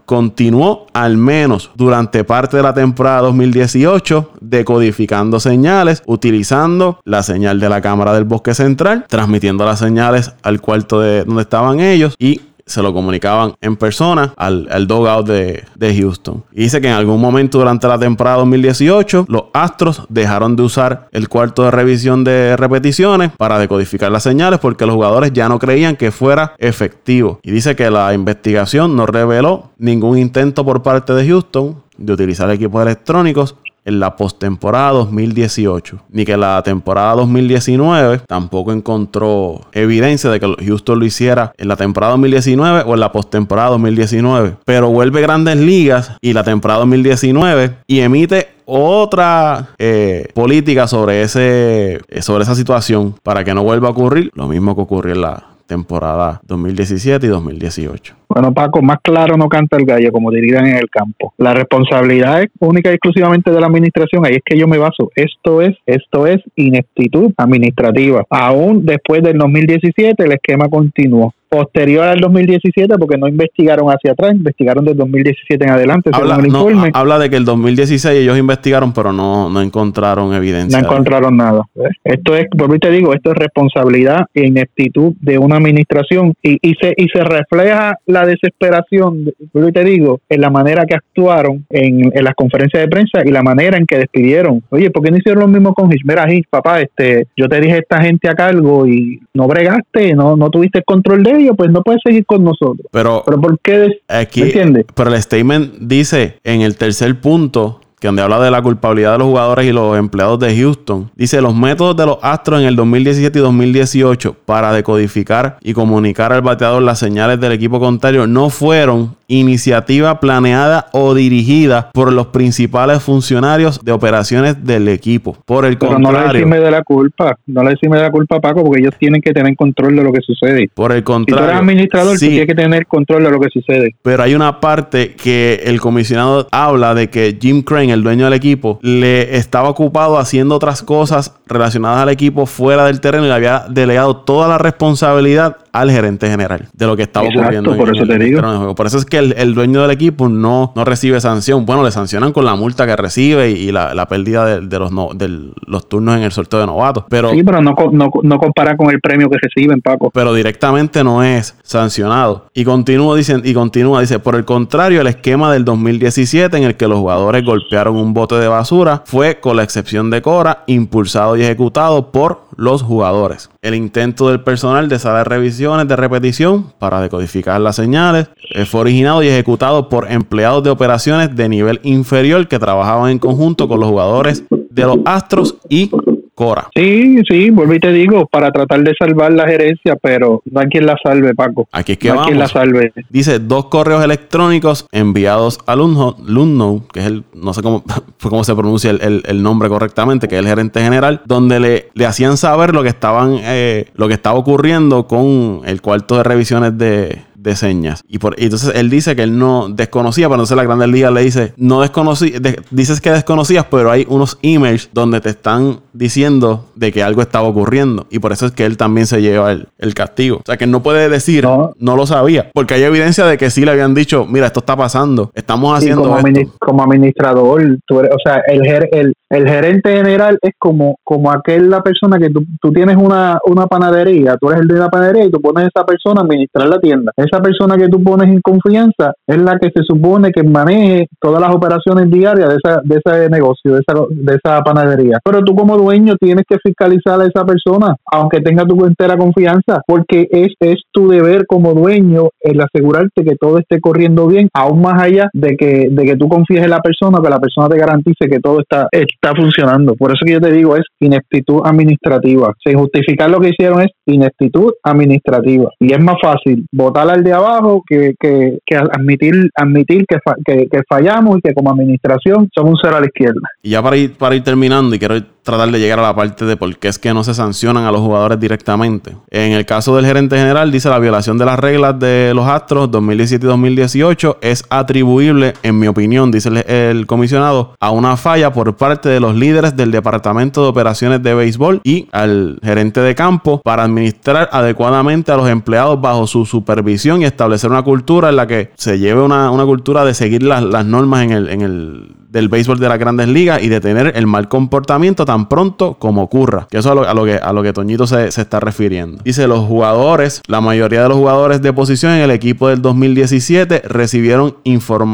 [0.05, 7.69] continuó al menos durante parte de la temporada 2018 decodificando señales, utilizando la señal de
[7.69, 12.41] la cámara del bosque central, transmitiendo las señales al cuarto de donde estaban ellos y
[12.67, 16.45] se lo comunicaban en persona al, al dogout de, de, Houston.
[16.53, 21.09] Y dice que en algún momento durante la temporada 2018, los Astros dejaron de usar
[21.13, 25.59] el cuarto de revisión de repeticiones para decodificar las señales porque los jugadores ya no
[25.59, 27.41] creían que fuera efectivo.
[27.43, 32.51] Y dice que la investigación no reveló ningún intento por parte de Houston de utilizar
[32.51, 40.41] equipos electrónicos en la postemporada 2018, ni que la temporada 2019 tampoco encontró evidencia de
[40.41, 44.57] que Houston lo hiciera en la temporada 2019 o en la postemporada 2019.
[44.65, 52.01] Pero vuelve Grandes Ligas y la temporada 2019 y emite otra eh, política sobre ese
[52.21, 55.55] sobre esa situación para que no vuelva a ocurrir lo mismo que ocurrió en la
[55.67, 58.15] temporada 2017 y 2018.
[58.35, 61.33] Bueno, Paco, más claro no canta el gallo, como dirían en el campo.
[61.39, 64.27] La responsabilidad es única y exclusivamente de la administración.
[64.27, 65.13] Ahí es que yo me baso.
[65.15, 68.25] Esto es, esto es ineptitud administrativa.
[68.29, 74.35] Aún después del 2017, el esquema continuó posterior al 2017 porque no investigaron hacia atrás,
[74.35, 76.11] investigaron del 2017 en adelante.
[76.13, 76.91] Habla, el informe.
[76.93, 80.81] habla de que el 2016 ellos investigaron, pero no, no encontraron evidencia.
[80.81, 81.63] No encontraron nada.
[82.03, 86.75] Esto es, por te digo, esto es responsabilidad e ineptitud de una administración y, y,
[86.75, 92.13] se, y se refleja la desesperación, por te digo, en la manera que actuaron en,
[92.15, 94.63] en, las conferencias de prensa y la manera en que despidieron.
[94.71, 96.05] Oye, ¿por qué no hicieron lo mismo con Hitch?
[96.05, 100.37] Mira, Hitch, papá, este, yo te dije esta gente a cargo y no bregaste, no,
[100.37, 102.87] no tuviste control de ellos, pues no puedes seguir con nosotros.
[102.91, 104.01] Pero, pero ¿por qué?
[104.09, 108.61] Aquí, ¿me Pero el statement dice en el tercer punto que donde habla de la
[108.61, 111.11] culpabilidad de los jugadores y los empleados de Houston.
[111.17, 116.31] Dice, los métodos de los Astros en el 2017 y 2018 para decodificar y comunicar
[116.31, 122.27] al bateador las señales del equipo contrario no fueron iniciativa planeada o dirigida por los
[122.27, 125.37] principales funcionarios de operaciones del equipo.
[125.47, 126.21] Por el Pero contrario.
[126.21, 128.95] No le decime de la culpa, no le decime de la culpa, Paco, porque ellos
[128.99, 130.69] tienen que tener control de lo que sucede.
[130.75, 131.43] Por el contrario.
[131.43, 133.95] Si tú eres administrador, sí, tienes que tener control de lo que sucede.
[134.03, 138.35] Pero hay una parte que el comisionado habla de que Jim Crane, el dueño del
[138.35, 143.35] equipo, le estaba ocupado haciendo otras cosas relacionadas al equipo fuera del terreno y le
[143.35, 147.77] había delegado toda la responsabilidad al gerente general de lo que estaba ocurriendo.
[147.77, 148.75] Por eso te digo.
[148.77, 151.67] Por eso es que el, dueño del equipo no, no recibe sanción.
[151.67, 155.51] Bueno, le sancionan con la multa que recibe y, la, pérdida de, los no, de
[155.67, 157.05] los turnos en el sorteo de novatos.
[157.09, 160.11] Pero, sí, pero no, no, no compara con el premio que reciben, Paco.
[160.15, 162.47] Pero directamente no es sancionado.
[162.55, 166.77] Y continúa, dicen, y continúa, dice, por el contrario, el esquema del 2017 en el
[166.77, 171.37] que los jugadores golpearon un bote de basura fue, con la excepción de Cora, impulsado
[171.37, 173.51] y ejecutado por los jugadores.
[173.63, 178.65] El intento del personal de sala de revisión de repetición para decodificar las señales eh,
[178.65, 183.69] fue originado y ejecutado por empleados de operaciones de nivel inferior que trabajaban en conjunto
[183.69, 185.91] con los jugadores de los Astros y
[186.35, 186.69] Cora.
[186.75, 190.67] Sí, sí, vuelvo y te digo, para tratar de salvar la gerencia, pero no hay
[190.67, 191.69] quien la salve, Paco.
[191.71, 192.93] Aquí es que no hay quien la salve.
[193.09, 197.85] Dice dos correos electrónicos enviados a Lunno, que es el, no sé cómo,
[198.23, 202.37] cómo se pronuncia el, nombre correctamente, que es el gerente general, donde le, le hacían
[202.37, 207.23] saber lo que estaban, eh, lo que estaba ocurriendo con el cuarto de revisiones de
[207.45, 208.03] de señas.
[208.09, 211.21] Y, por, entonces él dice que él no desconocía, pero entonces la Grande Liga le
[211.21, 212.33] dice, no desconocí,
[212.71, 217.47] dices que desconocías, pero hay unos emails donde te están diciendo de que algo estaba
[217.47, 218.07] ocurriendo.
[218.11, 220.39] Y por eso es que él también se lleva el, castigo.
[220.39, 221.97] O sea, que no puede decir, no.
[221.97, 225.31] lo sabía, porque hay evidencia de que sí le habían dicho, mira, esto está pasando,
[225.35, 226.53] estamos haciendo como, esto.
[226.59, 231.83] como administrador, tú o sea, el, el, el gerente general es como, como aquel la
[231.83, 235.31] persona que tú, tú tienes una, una panadería, tú eres el de la panadería y
[235.31, 237.13] tú pones a esa persona a administrar la tienda.
[237.35, 241.41] Esa persona que tú pones en confianza es la que se supone que maneje todas
[241.41, 245.19] las operaciones diarias de, esa, de ese negocio, de esa, de esa panadería.
[245.25, 249.83] Pero tú como dueño tienes que fiscalizar a esa persona, aunque tenga tu entera confianza,
[249.85, 254.83] porque es, es tu deber como dueño el asegurarte que todo esté corriendo bien, aún
[254.83, 257.79] más allá de que, de que tú confíes en la persona, que la persona te
[257.79, 259.97] garantice que todo está, está funcionando.
[259.97, 262.53] Por eso que yo te digo es ineptitud administrativa.
[262.65, 265.69] Sin justificar lo que hicieron es ineptitud administrativa.
[265.81, 270.83] Y es más fácil votar al de abajo que, que, admitir admitir que, que, que,
[270.89, 273.41] fallamos y que como administración somos un cero a la izquierda.
[273.63, 276.47] Y ya para ir, para ir terminando, y quiero tratar de llegar a la parte
[276.47, 279.15] de por qué es que no se sancionan a los jugadores directamente.
[279.31, 282.91] En el caso del gerente general, dice la violación de las reglas de los Astros
[282.91, 288.75] 2017 y 2018 es atribuible, en mi opinión, dice el, comisionado, a una falla por
[288.77, 293.61] parte de los líderes del Departamento de Operaciones de Béisbol y al gerente de campo
[293.63, 298.47] para administrar adecuadamente a los empleados bajo su supervisión y establecer una cultura en la
[298.47, 302.49] que se lleve una, cultura de seguir las, las normas en el, en el del
[302.49, 306.67] béisbol de las grandes ligas y de tener el mal comportamiento tan pronto como ocurra.
[306.69, 309.23] Que eso es a lo, que, a lo que Toñito se, está refiriendo.
[309.25, 313.83] Dice, los jugadores, la mayoría de los jugadores de posición en el equipo del 2017
[313.87, 314.57] recibieron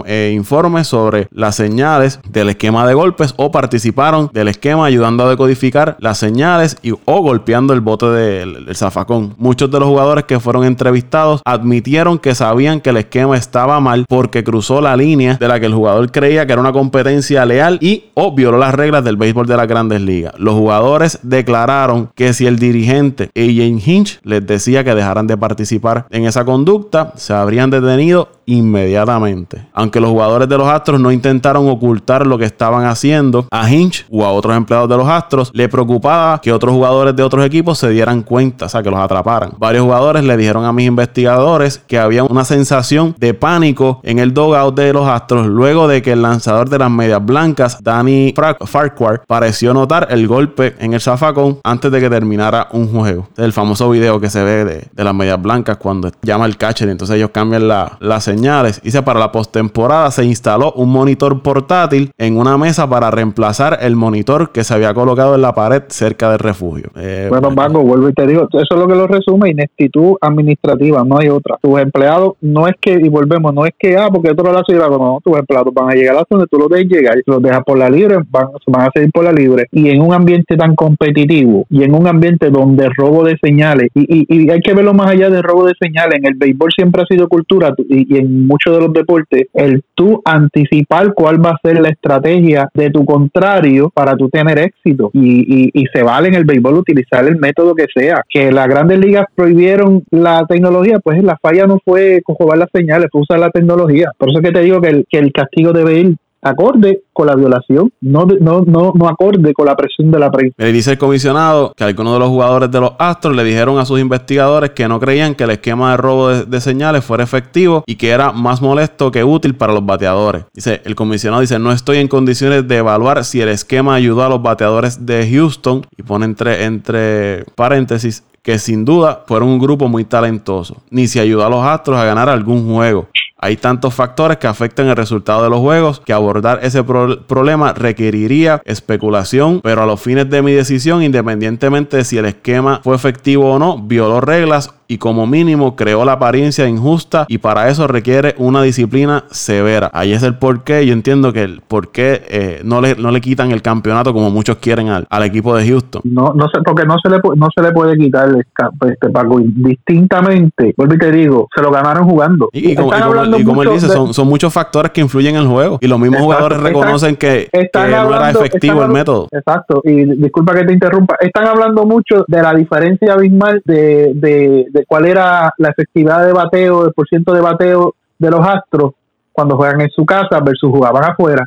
[0.06, 5.30] eh, informes sobre las señales del esquema de golpes o participaron del esquema ayudando a
[5.30, 9.34] decodificar las señales y, o golpeando el bote del zafacón.
[9.36, 14.06] Muchos de los jugadores que fueron entrevistados admitieron que sabían que el esquema estaba mal
[14.08, 17.09] porque cruzó la línea de la que el jugador creía que era una competencia
[17.46, 20.34] leal y o violó las reglas del béisbol de las grandes ligas.
[20.38, 26.06] Los jugadores declararon que si el dirigente AJ Hinch les decía que dejaran de participar
[26.10, 29.66] en esa conducta, se habrían detenido inmediatamente.
[29.72, 34.06] Aunque los jugadores de los Astros no intentaron ocultar lo que estaban haciendo, a Hinch
[34.10, 37.78] o a otros empleados de los Astros le preocupaba que otros jugadores de otros equipos
[37.78, 39.52] se dieran cuenta, o sea, que los atraparan.
[39.58, 44.34] Varios jugadores le dijeron a mis investigadores que había una sensación de pánico en el
[44.34, 48.34] dugout de los Astros luego de que el lanzador de las medias blancas, Danny
[48.66, 53.28] Farquhar, pareció notar el golpe en el zafacón antes de que terminara un juego.
[53.36, 56.92] El famoso video que se ve de, las medias blancas cuando llama el catcher y
[56.92, 58.80] entonces ellos cambian la, la señal señales.
[58.82, 63.96] Dice, para la postemporada se instaló un monitor portátil en una mesa para reemplazar el
[63.96, 66.90] monitor que se había colocado en la pared cerca del refugio.
[66.96, 71.04] Eh, bueno, Paco, vuelvo y te digo, eso es lo que lo resume, ineptitud administrativa,
[71.04, 71.58] no hay otra.
[71.60, 74.88] Tus empleados, no es que, y volvemos, no es que, ah, porque otro la ciudad,
[74.88, 77.78] no, tus empleados van a llegar a donde tú los dejes llegar, los dejas por
[77.78, 81.66] la libre, van, van a seguir por la libre, y en un ambiente tan competitivo,
[81.68, 85.30] y en un ambiente donde robo de señales, y, y, hay que verlo más allá
[85.30, 88.74] de robo de señales, en el béisbol siempre ha sido cultura, y, y en muchos
[88.74, 93.90] de los deportes, el tú anticipar cuál va a ser la estrategia de tu contrario
[93.94, 95.10] para tú tener éxito.
[95.12, 98.22] Y, y, se vale en el béisbol utilizar el método que sea.
[98.28, 103.08] Que las grandes ligas prohibieron la tecnología, pues la falla no fue cojobar las señales,
[103.10, 104.10] fue usar la tecnología.
[104.16, 107.26] Por eso es que te digo que el, que el castigo debe ir acorde con
[107.26, 110.54] la violación, no, no, no, no acorde con la presión de la prensa.
[110.58, 113.84] Le dice el comisionado que algunos de los jugadores de los Astros le dijeron a
[113.84, 117.96] sus investigadores que no creían que el esquema de robo de, señales fuera efectivo y
[117.96, 120.44] que era más molesto que útil para los bateadores.
[120.52, 124.28] Dice, el comisionado dice, no estoy en condiciones de evaluar si el esquema ayudó a
[124.28, 129.88] los bateadores de Houston y pone entre, entre paréntesis que sin duda fueron un grupo
[129.88, 133.08] muy talentoso, ni si ayudó a los Astros a ganar algún juego.
[133.40, 138.60] Hay tantos factores que afectan el resultado de los juegos que abordar ese problema requeriría
[138.64, 143.52] especulación, pero a los fines de mi decisión, independientemente de si el esquema fue efectivo
[143.52, 148.34] o no, violó reglas y como mínimo creó la apariencia injusta y para eso requiere
[148.38, 149.88] una disciplina severa.
[149.92, 150.84] Ahí es el por qué.
[150.84, 154.32] Yo entiendo que el por qué eh, no, le, no le quitan el campeonato como
[154.32, 156.02] muchos quieren al, al equipo de Houston.
[156.04, 159.40] No, no sé, porque no se le, no se le puede quitar este Paco.
[159.40, 162.48] Distintamente, vuelvo y te digo, se lo ganaron jugando.
[162.52, 162.92] Y, como,
[163.36, 165.78] él dice, son, son muchos factores que influyen en el juego.
[165.80, 169.28] Y los mismos jugadores reconocen que, no era efectivo el método.
[169.30, 169.80] Exacto.
[169.84, 171.16] Y disculpa que te interrumpa.
[171.20, 176.86] Están hablando mucho de la diferencia abismal de, de cuál era la efectividad de bateo,
[176.86, 178.92] el porciento de bateo de los Astros
[179.32, 181.44] cuando juegan en su casa versus jugaban afuera.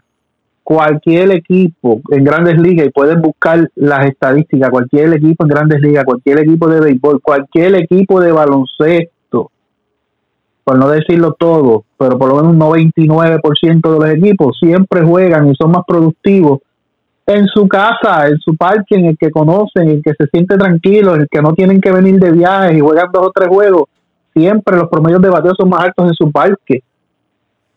[0.63, 6.05] Cualquier equipo en grandes ligas, y pueden buscar las estadísticas, cualquier equipo en grandes ligas,
[6.05, 9.12] cualquier equipo de béisbol, cualquier equipo de baloncesto,
[10.63, 15.49] por no decirlo todo, pero por lo menos un 99% de los equipos siempre juegan
[15.49, 16.59] y son más productivos
[17.25, 20.57] en su casa, en su parque, en el que conocen, en el que se siente
[20.57, 23.49] tranquilo, en el que no tienen que venir de viajes y juegan dos o tres
[23.49, 23.83] juegos,
[24.33, 26.83] siempre los promedios de bateo son más altos en su parque.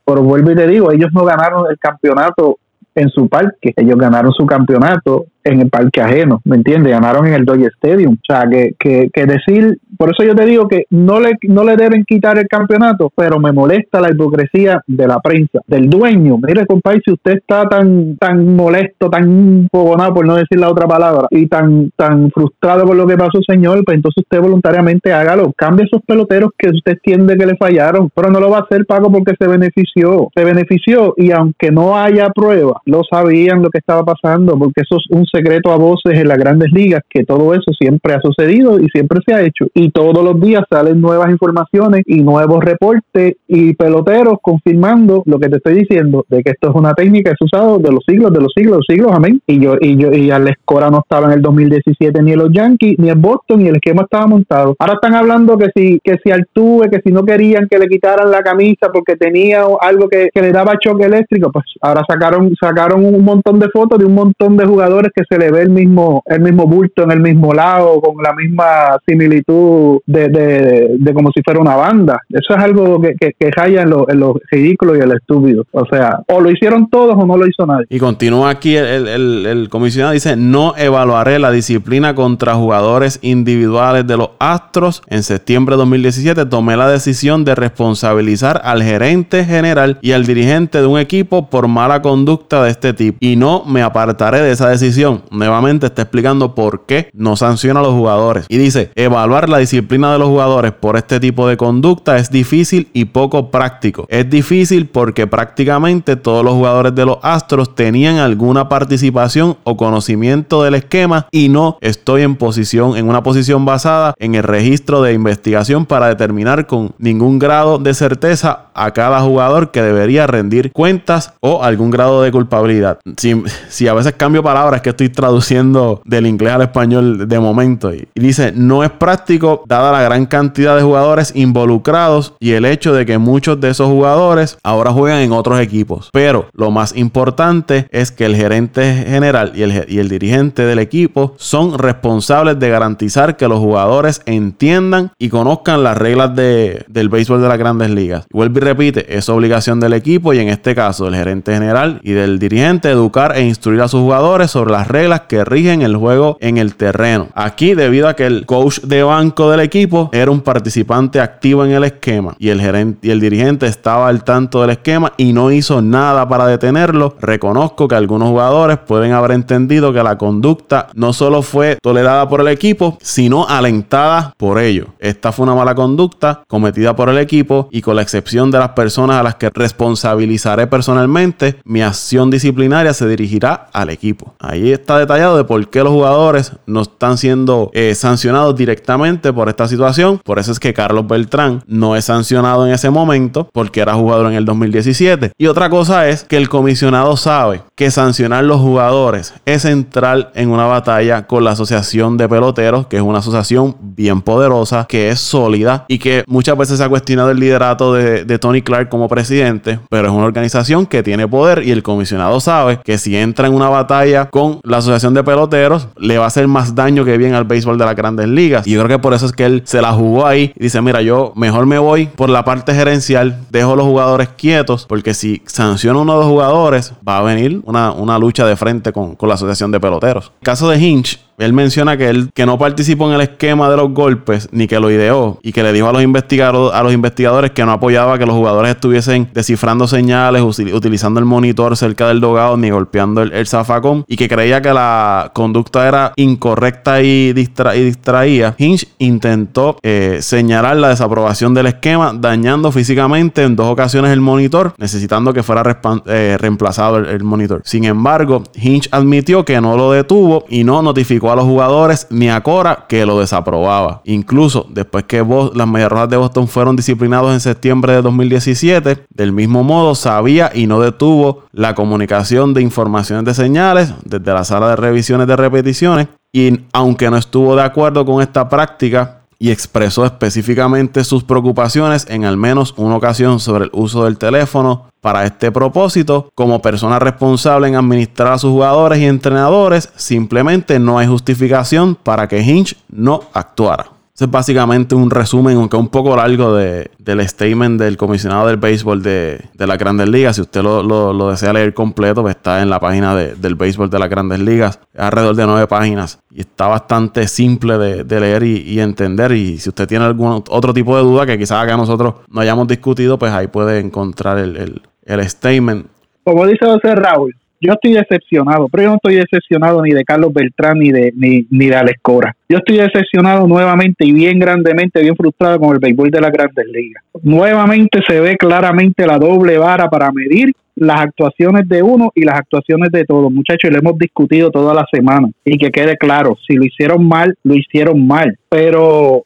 [0.05, 2.59] Pero vuelvo y te digo, ellos no ganaron el campeonato
[2.95, 6.93] en su parque, ellos ganaron su campeonato en el parque ajeno, ¿me entiendes?
[6.93, 8.15] Ganaron en el Dodger Stadium.
[8.15, 11.65] O sea, que, que, que, decir, por eso yo te digo que no le, no
[11.65, 16.39] le deben quitar el campeonato, pero me molesta la hipocresía de la prensa, del dueño.
[16.39, 20.87] Mire, compadre, si usted está tan, tan molesto, tan fogonado, por no decir la otra
[20.87, 25.53] palabra, y tan, tan frustrado por lo que pasó, señor, pues entonces usted voluntariamente hágalo.
[25.57, 28.85] Cambie esos peloteros que usted entiende que le fallaron, pero no lo va a hacer,
[28.87, 30.29] Paco, porque se benefició.
[30.35, 34.97] Se benefició y aunque no haya prueba, lo sabían lo que estaba pasando, porque eso
[34.97, 38.81] es un secreto a voces en las grandes ligas que todo eso siempre ha sucedido
[38.81, 39.67] y siempre se ha hecho.
[39.75, 45.49] Y todos los días salen nuevas informaciones y nuevos reportes y peloteros confirmando lo que
[45.49, 48.33] te estoy diciendo, de que esto es una técnica que es usado de los siglos,
[48.33, 49.41] de los siglos, de los siglos, amén.
[49.47, 52.53] Y yo, y yo, y Alex Cora no estaba en el 2017 ni en los
[52.53, 54.77] Yankees, ni en Boston, y el esquema estaba montado.
[54.79, 58.31] Ahora están hablando que si, que si Altuve, que si no querían que le quitaran
[58.31, 63.05] la camisa porque tenía algo que, que le daba choque eléctrico, pues ahora sacaron, sacaron
[63.05, 66.23] un montón de fotos de un montón de jugadores que se le ve el mismo,
[66.27, 71.43] el mismo bulto en el mismo lado, con la misma similitud de, de, como si
[71.43, 72.21] fuera una banda.
[72.29, 75.65] Eso es algo que, que, que raya en lo, en lo ridículo y el estúpido.
[75.73, 77.87] O sea, o lo hicieron todos o no lo hizo nadie.
[77.89, 84.07] Y continúa aquí el, el, el comisionado, dice, no evaluaré la disciplina contra jugadores individuales
[84.07, 85.03] de los Astros.
[85.09, 90.81] En septiembre de 2017 tomé la decisión de responsabilizar al gerente general y al dirigente
[90.81, 93.19] de un equipo por mala conducta de este tipo.
[93.21, 95.16] Y no me apartaré de esa decisión.
[95.31, 98.47] Nuevamente está explicando por qué no sanciona a los jugadores.
[98.49, 102.89] Y dice, evaluar la disciplina de los jugadores por este tipo de conducta es difícil
[102.93, 104.07] y poco práctico.
[104.09, 110.63] Es difícil porque prácticamente todos los jugadores de los Astros tenían alguna participación o conocimiento
[110.63, 115.13] del esquema y no estoy en posición, en una posición basada en el registro de
[115.13, 121.33] investigación para determinar con ningún grado de certeza a cada jugador que debería rendir cuentas
[121.41, 122.99] o algún grado de culpabilidad.
[123.17, 128.09] Si, a veces cambio palabras que estoy traduciendo del inglés al español de momento y,
[128.15, 133.07] dice no es práctico dada la gran cantidad de jugadores involucrados y el hecho de
[133.07, 136.11] que muchos de esos jugadores ahora juegan en otros equipos.
[136.13, 140.79] Pero lo más importante es que el gerente general y el, y el dirigente del
[140.79, 147.09] equipo son responsables de garantizar que los jugadores entiendan y conozcan las reglas de, del
[147.09, 148.27] béisbol de las grandes ligas.
[148.33, 152.13] Vuelve y repite, es obligación del equipo y en este caso del gerente general y
[152.13, 156.37] del dirigente educar e instruir a sus jugadores sobre las reglas que rigen el juego
[156.41, 157.29] en el terreno.
[157.35, 161.73] Aquí debido a que el coach de banco del equipo era un participante activo en
[161.73, 165.51] el esquema y el gerente y el dirigente estaba al tanto del esquema y no
[165.51, 171.13] hizo nada para detenerlo, reconozco que algunos jugadores pueden haber entendido que la conducta no
[171.13, 174.87] solo fue tolerada por el equipo, sino alentada por ello.
[174.99, 178.71] Esta fue una mala conducta cometida por el equipo y con la excepción de las
[178.71, 184.35] personas a las que responsabilizaré personalmente, mi acción disciplinaria se dirigirá al equipo.
[184.39, 189.49] Ahí está detallado de por qué los jugadores no están siendo eh, sancionados directamente por
[189.49, 190.21] esta situación.
[190.25, 194.27] Por eso es que Carlos Beltrán no es sancionado en ese momento porque era jugador
[194.27, 195.33] en el 2017.
[195.39, 200.51] Y otra cosa es que el comisionado sabe que sancionar los jugadores es entrar en
[200.51, 205.21] una batalla con la Asociación de Peloteros, que es una asociación bien poderosa, que es
[205.21, 209.09] sólida y que muchas veces se ha cuestionado el liderato de, de Tony Clark como
[209.09, 213.47] presidente, pero es una organización que tiene poder y el comisionado sabe que si entra
[213.47, 217.17] en una batalla con la Asociación de Peloteros, le va a hacer más daño que
[217.17, 218.67] bien al béisbol de las grandes ligas.
[218.67, 220.83] Y yo creo que por eso es que él se la jugó ahí y dice,
[220.83, 225.43] mira, yo mejor me voy por la parte gerencial, dejo los jugadores quietos, porque si
[225.47, 229.29] sanciona uno de los jugadores, va a venir una, una lucha de frente con, con
[229.29, 230.33] la Asociación de Peloteros.
[230.41, 233.77] El caso de Hinch, él menciona que él que no participó en el esquema de
[233.77, 237.73] los golpes ni que lo ideó y que le dijo a los investigadores, que no
[237.73, 243.23] apoyaba que los jugadores estuviesen descifrando señales, utilizando el monitor cerca del dogado ni golpeando
[243.23, 248.55] el, zafacón y que creía que la conducta era incorrecta y distraía.
[248.59, 254.75] Hinch intentó eh, señalar la desaprobación del esquema, dañando físicamente en dos ocasiones el monitor,
[254.79, 255.63] necesitando que fuera
[256.07, 257.63] eh, reemplazado el, el monitor.
[257.65, 262.29] Sin embargo, Hinch admitió que no lo detuvo y no notificó a los jugadores ni
[262.29, 264.01] a Cora que lo desaprobaba.
[264.05, 269.33] Incluso después que las Medias Rojas de Boston fueron disciplinados en septiembre de 2017, del
[269.33, 274.71] mismo modo sabía y no detuvo la comunicación de informaciones de señales desde la sala
[274.71, 276.09] de revisiones de repeticiones.
[276.33, 282.25] Y aunque no estuvo de acuerdo con esta práctica, y expresó específicamente sus preocupaciones en
[282.25, 286.31] al menos una ocasión sobre el uso del teléfono para este propósito.
[286.35, 292.29] Como persona responsable en administrar a sus jugadores y entrenadores, simplemente no hay justificación para
[292.29, 293.96] que Hinch no actuara.
[294.17, 298.57] Ese es básicamente un resumen, aunque un poco largo, de, del statement del comisionado del
[298.57, 300.37] béisbol de, de las grandes ligas.
[300.37, 303.91] Si usted lo, lo, desea leer completo, pues está en la página de, del béisbol
[303.91, 304.81] de las grandes ligas.
[304.95, 309.33] Es alrededor de nueve páginas y está bastante simple de, de leer y, y, entender.
[309.33, 312.67] Y si usted tiene algún otro tipo de duda que quizás acá nosotros no hayamos
[312.69, 315.89] discutido, pues ahí puede encontrar el, el, el statement.
[316.25, 320.33] Como dice José Raúl, yo estoy decepcionado, pero yo no estoy decepcionado ni de Carlos
[320.33, 322.37] Beltrán ni de ni, ni de Alex Cora.
[322.49, 326.67] Yo estoy decepcionado nuevamente y bien grandemente, bien frustrado con el béisbol de las grandes
[326.67, 327.03] ligas.
[327.23, 332.39] Nuevamente se ve claramente la doble vara para medir las actuaciones de uno y las
[332.39, 333.33] actuaciones de todos.
[333.33, 337.35] Muchachos, lo hemos discutido toda la semana y que quede claro, si lo hicieron mal,
[337.43, 338.37] lo hicieron mal.
[338.49, 339.25] Pero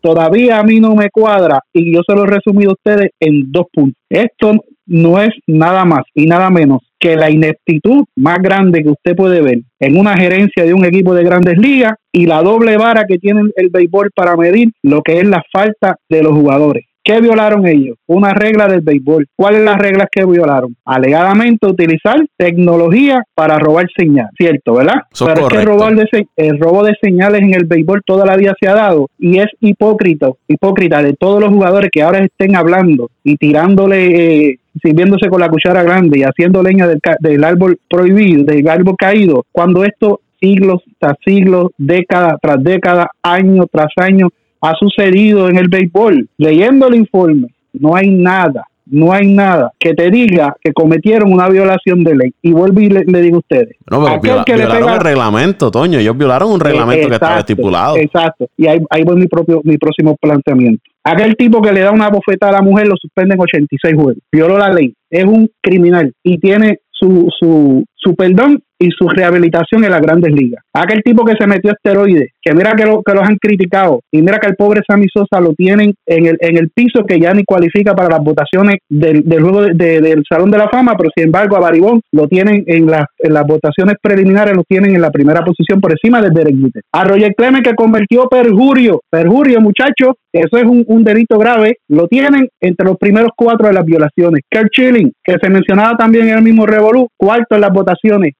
[0.00, 3.50] todavía a mí no me cuadra y yo se lo he resumido a ustedes en
[3.52, 4.02] dos puntos.
[4.10, 4.52] Esto
[4.88, 9.40] no es nada más y nada menos que la ineptitud más grande que usted puede
[9.40, 13.18] ver en una gerencia de un equipo de grandes ligas y la doble vara que
[13.18, 16.87] tiene el béisbol para medir lo que es la falta de los jugadores.
[17.08, 17.96] ¿Qué violaron ellos?
[18.06, 19.28] Una regla del béisbol.
[19.34, 20.76] ¿Cuáles las reglas que violaron?
[20.84, 24.74] Alegadamente utilizar tecnología para robar señal, ¿cierto?
[24.74, 24.96] ¿Verdad?
[25.18, 28.68] Pero es que el, el robo de señales en el béisbol toda la vida se
[28.68, 33.36] ha dado y es hipócrita, hipócrita de todos los jugadores que ahora estén hablando y
[33.36, 38.68] tirándole eh, sirviéndose con la cuchara grande y haciendo leña del, del, árbol prohibido, del
[38.68, 44.28] árbol caído, cuando esto siglos tras siglos, década tras década, año tras año,
[44.60, 46.28] ha sucedido en el béisbol.
[46.36, 51.48] Leyendo el informe, no hay nada, no hay nada que te diga que cometieron una
[51.48, 52.34] violación de ley.
[52.42, 53.76] Y vuelvo y le, digo a ustedes.
[53.90, 55.98] No, pero que violaron el reglamento, Toño.
[55.98, 57.96] Ellos violaron un reglamento que estaba estipulado.
[57.96, 58.48] Exacto.
[58.56, 60.82] Y ahí, ahí voy mi, propio, mi próximo planteamiento.
[61.04, 64.16] Aquel tipo que le da una bofeta a la mujer lo suspenden 86 juegos.
[64.30, 64.94] Violó la ley.
[65.10, 70.32] Es un criminal y tiene su, su, su perdón y su rehabilitación en las grandes
[70.32, 70.62] ligas.
[70.72, 74.22] Aquel tipo que se metió esteroides, que mira que, lo, que los han criticado, y
[74.22, 77.34] mira que el pobre Sammy Sosa lo tienen en el, en el piso que ya
[77.34, 81.26] ni cualifica para las votaciones del, del juego del Salón de la Fama, pero sin
[81.26, 85.44] embargo a Baribón lo tienen en, en las votaciones preliminares, lo tienen en la primera
[85.44, 86.82] posición por encima del Derek Jeter.
[86.92, 92.06] A Roger Clemens que convirtió perjurio, perjurio muchachos, eso es un, un, delito grave, lo
[92.06, 94.42] tienen entre los primeros cuatro de las violaciones.
[94.50, 97.87] Kurt Chilling, que se mencionaba también en el mismo Revolú, cuarto en las votaciones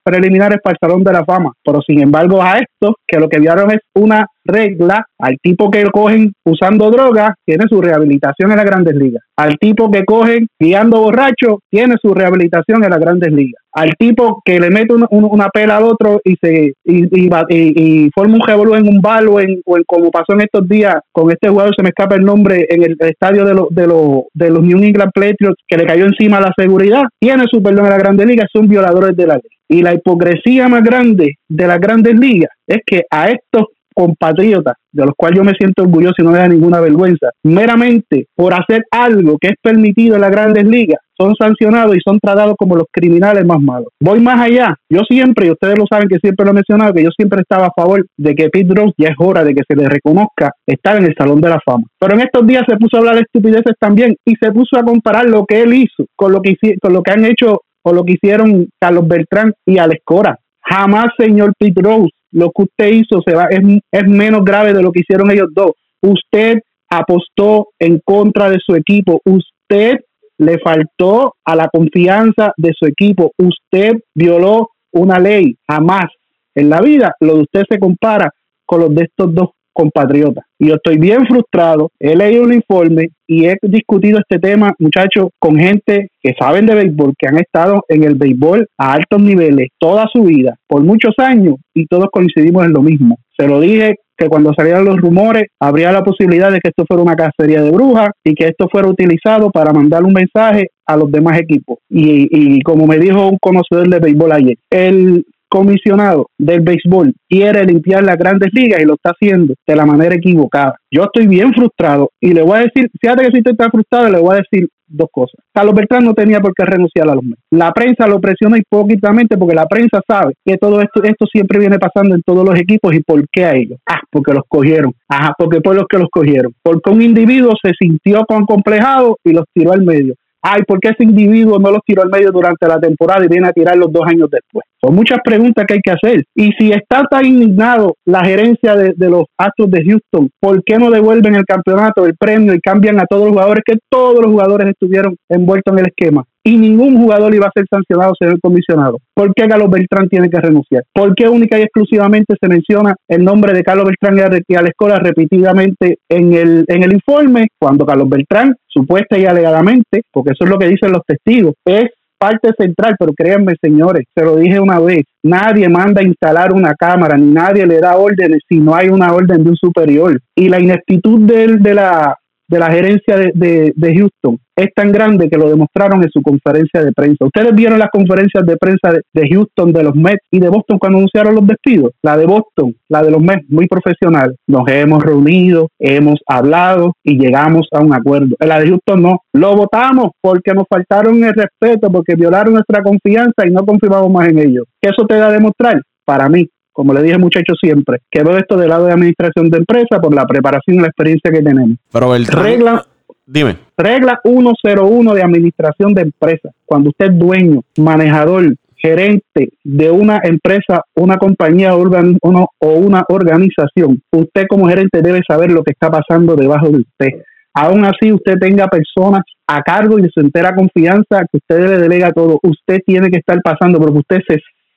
[0.02, 3.38] preliminares para el Salón de la Fama, pero sin embargo a esto, que lo que
[3.38, 8.66] vieron es una regla, al tipo que cogen usando drogas, tiene su rehabilitación en las
[8.66, 9.22] grandes ligas.
[9.36, 13.62] Al tipo que cogen guiando borracho, tiene su rehabilitación en las grandes ligas.
[13.72, 18.74] Al tipo que le mete una, pela al otro y se y, forma un revolú
[18.74, 21.90] en un balo o en, como pasó en estos días con este jugador, se me
[21.90, 25.62] escapa el nombre, en el estadio de, los de, los de los New England Patriots,
[25.68, 29.16] que le cayó encima la seguridad, tiene su perdón en las grandes ligas, son violadores
[29.16, 29.58] de la ley.
[29.70, 33.66] Y la hipocresía más grande de las grandes ligas es que a estos
[33.98, 38.26] compatriotas, de los cuales yo me siento orgulloso y no me da ninguna vergüenza, meramente
[38.36, 42.54] por hacer algo que es permitido en las grandes ligas, son sancionados y son tratados
[42.56, 43.88] como los criminales más malos.
[44.00, 44.76] Voy más allá.
[44.88, 47.66] Yo siempre, y ustedes lo saben que siempre lo he mencionado, que yo siempre estaba
[47.66, 50.96] a favor de que Pete Rose ya es hora de que se le reconozca estar
[50.96, 51.84] en el Salón de la Fama.
[51.98, 54.84] Pero en estos días se puso a hablar de estupideces también y se puso a
[54.84, 58.04] comparar lo que él hizo con lo que, con lo que han hecho o lo
[58.04, 60.38] que hicieron Carlos Beltrán y Alex Cora.
[60.62, 63.60] Jamás, señor Pete Rose, lo que usted hizo se va, es,
[63.90, 65.72] es menos grave de lo que hicieron ellos dos.
[66.00, 66.58] Usted
[66.90, 69.20] apostó en contra de su equipo.
[69.24, 69.98] Usted
[70.38, 73.32] le faltó a la confianza de su equipo.
[73.36, 75.56] Usted violó una ley.
[75.68, 76.06] Jamás
[76.54, 78.30] en la vida lo de usted se compara
[78.64, 80.44] con los de estos dos compatriotas.
[80.58, 85.28] Y yo estoy bien frustrado, he leído un informe y he discutido este tema, muchachos,
[85.38, 89.68] con gente que saben de béisbol, que han estado en el béisbol a altos niveles
[89.78, 93.18] toda su vida, por muchos años, y todos coincidimos en lo mismo.
[93.38, 97.04] Se lo dije que cuando salieran los rumores habría la posibilidad de que esto fuera
[97.04, 101.12] una cacería de brujas y que esto fuera utilizado para mandar un mensaje a los
[101.12, 101.78] demás equipos.
[101.88, 107.64] Y, y como me dijo un conocedor de béisbol ayer, el comisionado del béisbol quiere
[107.64, 110.76] limpiar las grandes ligas y lo está haciendo de la manera equivocada.
[110.90, 114.10] Yo estoy bien frustrado y le voy a decir, fíjate que si usted está frustrado,
[114.10, 115.40] le voy a decir dos cosas.
[115.52, 117.38] Carlos Beltrán no tenía por qué renunciar a los medios.
[117.50, 121.78] La prensa lo presiona hipócritamente porque la prensa sabe que todo esto, esto siempre viene
[121.78, 123.78] pasando en todos los equipos y por qué a ellos.
[123.86, 124.92] Ah, porque los cogieron.
[125.08, 126.54] Ajá, porque por los que los cogieron.
[126.62, 130.14] Porque un individuo se sintió complejado y los tiró al medio
[130.48, 133.48] ay, ¿por qué ese individuo no los tiró al medio durante la temporada y viene
[133.48, 134.64] a tirarlos dos años después?
[134.80, 136.24] Son muchas preguntas que hay que hacer.
[136.34, 140.90] Y si está tan indignado la gerencia de, los Astros de Houston, ¿por qué no
[140.90, 144.68] devuelven el campeonato, el premio y cambian a todos los jugadores que todos los jugadores
[144.68, 146.24] estuvieron envueltos en el esquema?
[146.48, 148.96] Y ningún jugador iba a ser sancionado, señor comisionado.
[149.12, 150.82] ¿Por qué Carlos Beltrán tiene que renunciar?
[150.94, 154.16] ¿Por qué única y exclusivamente se menciona el nombre de Carlos Beltrán
[154.48, 159.26] y a la escuela repetidamente en el, en el informe cuando Carlos Beltrán, supuesta y
[159.26, 164.04] alegadamente, porque eso es lo que dicen los testigos, es parte central, pero créanme señores,
[164.16, 167.96] se lo dije una vez, nadie manda a instalar una cámara, ni nadie le da
[167.96, 170.18] órdenes si no hay una orden de un superior.
[170.34, 172.16] Y la ineptitud de la
[172.48, 176.82] de la gerencia de, de, Houston es tan grande que lo demostraron en su conferencia
[176.82, 177.26] de prensa.
[177.26, 180.98] Ustedes vieron las conferencias de prensa de, Houston, de los Mets y de Boston cuando
[180.98, 181.92] anunciaron los despidos.
[182.02, 184.34] La de Boston, la de los Mets, muy profesional.
[184.48, 188.34] Nos hemos reunido, hemos hablado y llegamos a un acuerdo.
[188.40, 189.20] La de Houston no.
[189.32, 194.28] Lo votamos porque nos faltaron el respeto, porque violaron nuestra confianza y no confiamos más
[194.28, 194.64] en ellos.
[194.80, 195.80] ¿Qué eso te da a demostrar?
[196.04, 199.58] Para mí, como le dije muchachos siempre, que veo esto del lado de administración de
[199.58, 201.76] empresa por la preparación y la experiencia que tenemos.
[201.90, 202.86] Pero el regla,
[203.26, 203.56] dime.
[203.76, 206.50] Regla 101 de administración de empresa.
[206.64, 214.46] Cuando usted es dueño, manejador, gerente de una empresa, una compañía o una organización, usted
[214.48, 217.22] como gerente debe saber lo que está pasando debajo de usted.
[217.54, 221.78] Aún así, usted tenga personas a cargo y de su entera confianza que usted le
[221.78, 222.38] delega todo.
[222.40, 224.36] Usted tiene que estar pasando porque usted se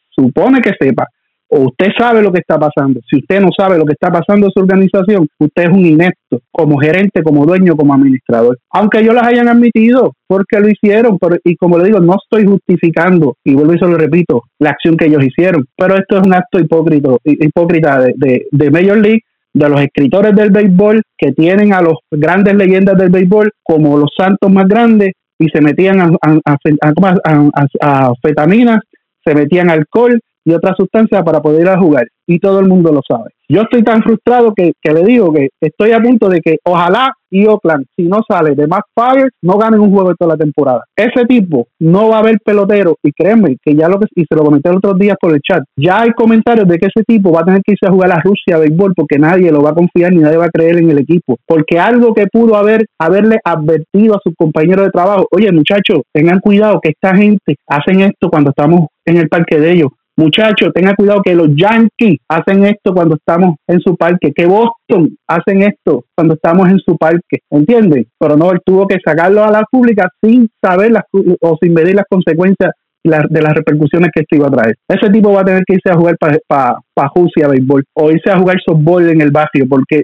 [0.10, 1.06] supone que sepa
[1.54, 3.02] o usted sabe lo que está pasando.
[3.10, 6.40] Si usted no sabe lo que está pasando en su organización, usted es un inepto
[6.50, 8.58] como gerente, como dueño, como administrador.
[8.72, 13.36] Aunque ellos las hayan admitido, porque lo hicieron, y como le digo, no estoy justificando,
[13.44, 16.34] y vuelvo y se lo repito, la acción que ellos hicieron, pero esto es un
[16.34, 19.24] acto hipócrita, hipócrita de, de, Major League
[19.54, 24.12] de los escritores del béisbol que tienen a los grandes leyendas del béisbol como los
[24.18, 26.58] santos más grandes y se metían a, a,
[27.82, 28.14] a,
[29.24, 32.08] se metían alcohol y otras sustancias para poder ir a jugar.
[32.28, 33.32] Y todo el mundo lo sabe.
[33.50, 37.46] Yo estoy tan frustrado que, le digo que estoy a punto de que ojalá y
[37.46, 40.84] Oakland, si no sale de más Fire, no ganen un juego de toda la temporada.
[40.96, 42.96] Ese tipo no va a haber pelotero.
[43.04, 45.42] Y créeme que ya lo que, y se lo comenté el otro día por el
[45.42, 48.12] chat, ya hay comentarios de que ese tipo va a tener que irse a jugar
[48.12, 50.78] a Rusia a béisbol porque nadie lo va a confiar ni nadie va a creer
[50.78, 51.38] en el equipo.
[51.46, 56.40] Porque algo que pudo haber, haberle advertido a sus compañeros de trabajo, oye muchachos, tengan
[56.40, 60.96] cuidado que esta gente hacen esto cuando estamos en el parque de ellos Muchachos, tengan
[60.96, 66.04] cuidado que los Yankees hacen esto cuando estamos en su parque, que Boston hacen esto
[66.14, 68.06] cuando estamos en su parque, ¿entienden?
[68.20, 71.04] Pero no, él tuvo que sacarlo a la pública sin saber las,
[71.40, 72.72] o sin medir las consecuencias
[73.04, 74.76] de las repercusiones que esto iba a traer.
[74.88, 77.12] Ese tipo va a tener que irse a jugar para pa, pa
[77.50, 80.04] béisbol o irse a jugar softball en el barrio, porque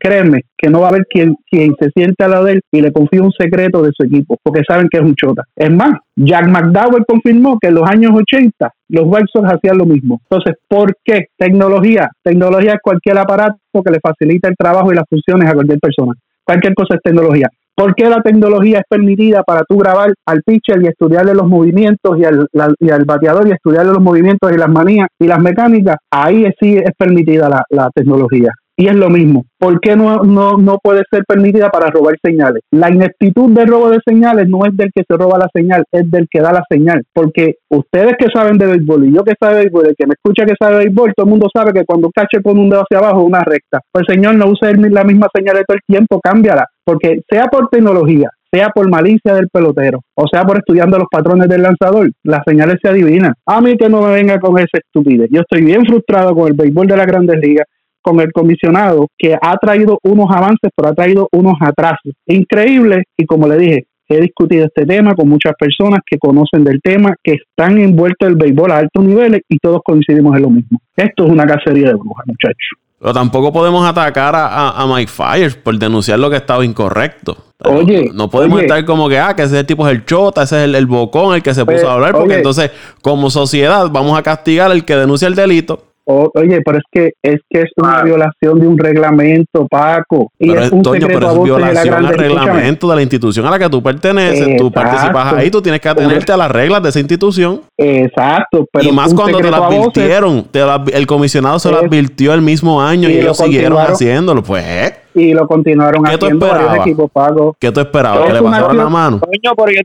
[0.00, 2.80] créeme que no va a haber quien, quien se siente a la de él y
[2.80, 5.42] le confíe un secreto de su equipo, porque saben que es un chota.
[5.54, 10.20] Es más, Jack McDowell confirmó que en los años 80 los White hacían lo mismo.
[10.30, 11.26] Entonces, ¿por qué?
[11.36, 12.08] Tecnología.
[12.22, 16.12] Tecnología es cualquier aparato que le facilita el trabajo y las funciones a cualquier persona.
[16.44, 17.48] Cualquier cosa es tecnología.
[17.78, 22.18] ¿Por qué la tecnología es permitida para tú grabar al pitcher y estudiarle los movimientos
[22.18, 25.94] y al, bateador y estudiarle los movimientos y las manías y las mecánicas?
[26.10, 28.50] Ahí sí es permitida la tecnología.
[28.80, 29.44] Y es lo mismo.
[29.58, 32.62] ¿Por qué no, no, no puede ser permitida para robar señales?
[32.70, 36.08] La ineptitud de robo de señales no es del que se roba la señal, es
[36.08, 37.02] del que da la señal.
[37.12, 40.14] Porque ustedes que saben de béisbol y yo que sabe de béisbol, el que me
[40.14, 42.70] escucha que sabe de béisbol, todo el mundo sabe que cuando un catcher pone un
[42.70, 43.80] dedo hacia abajo, una recta.
[43.90, 46.64] Pues señor, no use la misma señal de todo el tiempo, cámbiala.
[46.88, 51.46] Porque sea por tecnología, sea por malicia del pelotero, o sea por estudiando los patrones
[51.46, 53.34] del lanzador, las señales se adivinan.
[53.44, 55.28] A mí que no me venga con ese estupidez.
[55.30, 57.66] Yo estoy bien frustrado con el béisbol de las grandes ligas
[58.00, 63.26] con el comisionado que ha traído unos avances, pero ha traído unos atrasos increíbles y
[63.26, 67.34] como le dije, he discutido este tema con muchas personas que conocen del tema, que
[67.34, 70.80] están envueltos en el béisbol a altos niveles y todos coincidimos en lo mismo.
[70.96, 72.87] Esto es una cacería de brujas, muchachos.
[73.00, 77.36] Pero tampoco podemos atacar a, Mike Fires por denunciar lo que estaba incorrecto.
[77.64, 80.74] Oye, no podemos estar como que, ah, que ese tipo es el chota, ese es
[80.74, 82.70] el, bocón, el que se puso a hablar, porque entonces,
[83.02, 87.40] como sociedad, vamos a castigar al que denuncia el delito oye, pero es que es
[87.50, 90.32] que es una violación de un reglamento, Paco.
[90.38, 93.68] Y es un secreto pero es violación al reglamento de la institución a la que
[93.68, 94.56] tú perteneces.
[94.56, 97.62] Tú participas ahí, tú tienes que atenerte a las reglas de esa institución.
[97.76, 98.66] Exacto.
[98.72, 100.46] Pero y más cuando te lo advirtieron.
[100.92, 104.42] el comisionado se lo advirtió el mismo año y, ellos siguieron haciéndolo.
[104.42, 107.56] Pues y lo continuaron ¿Qué haciendo varios equipos pagos.
[107.58, 108.26] ¿Qué tú esperabas?
[108.26, 109.20] ¿Que le pasaron la mano?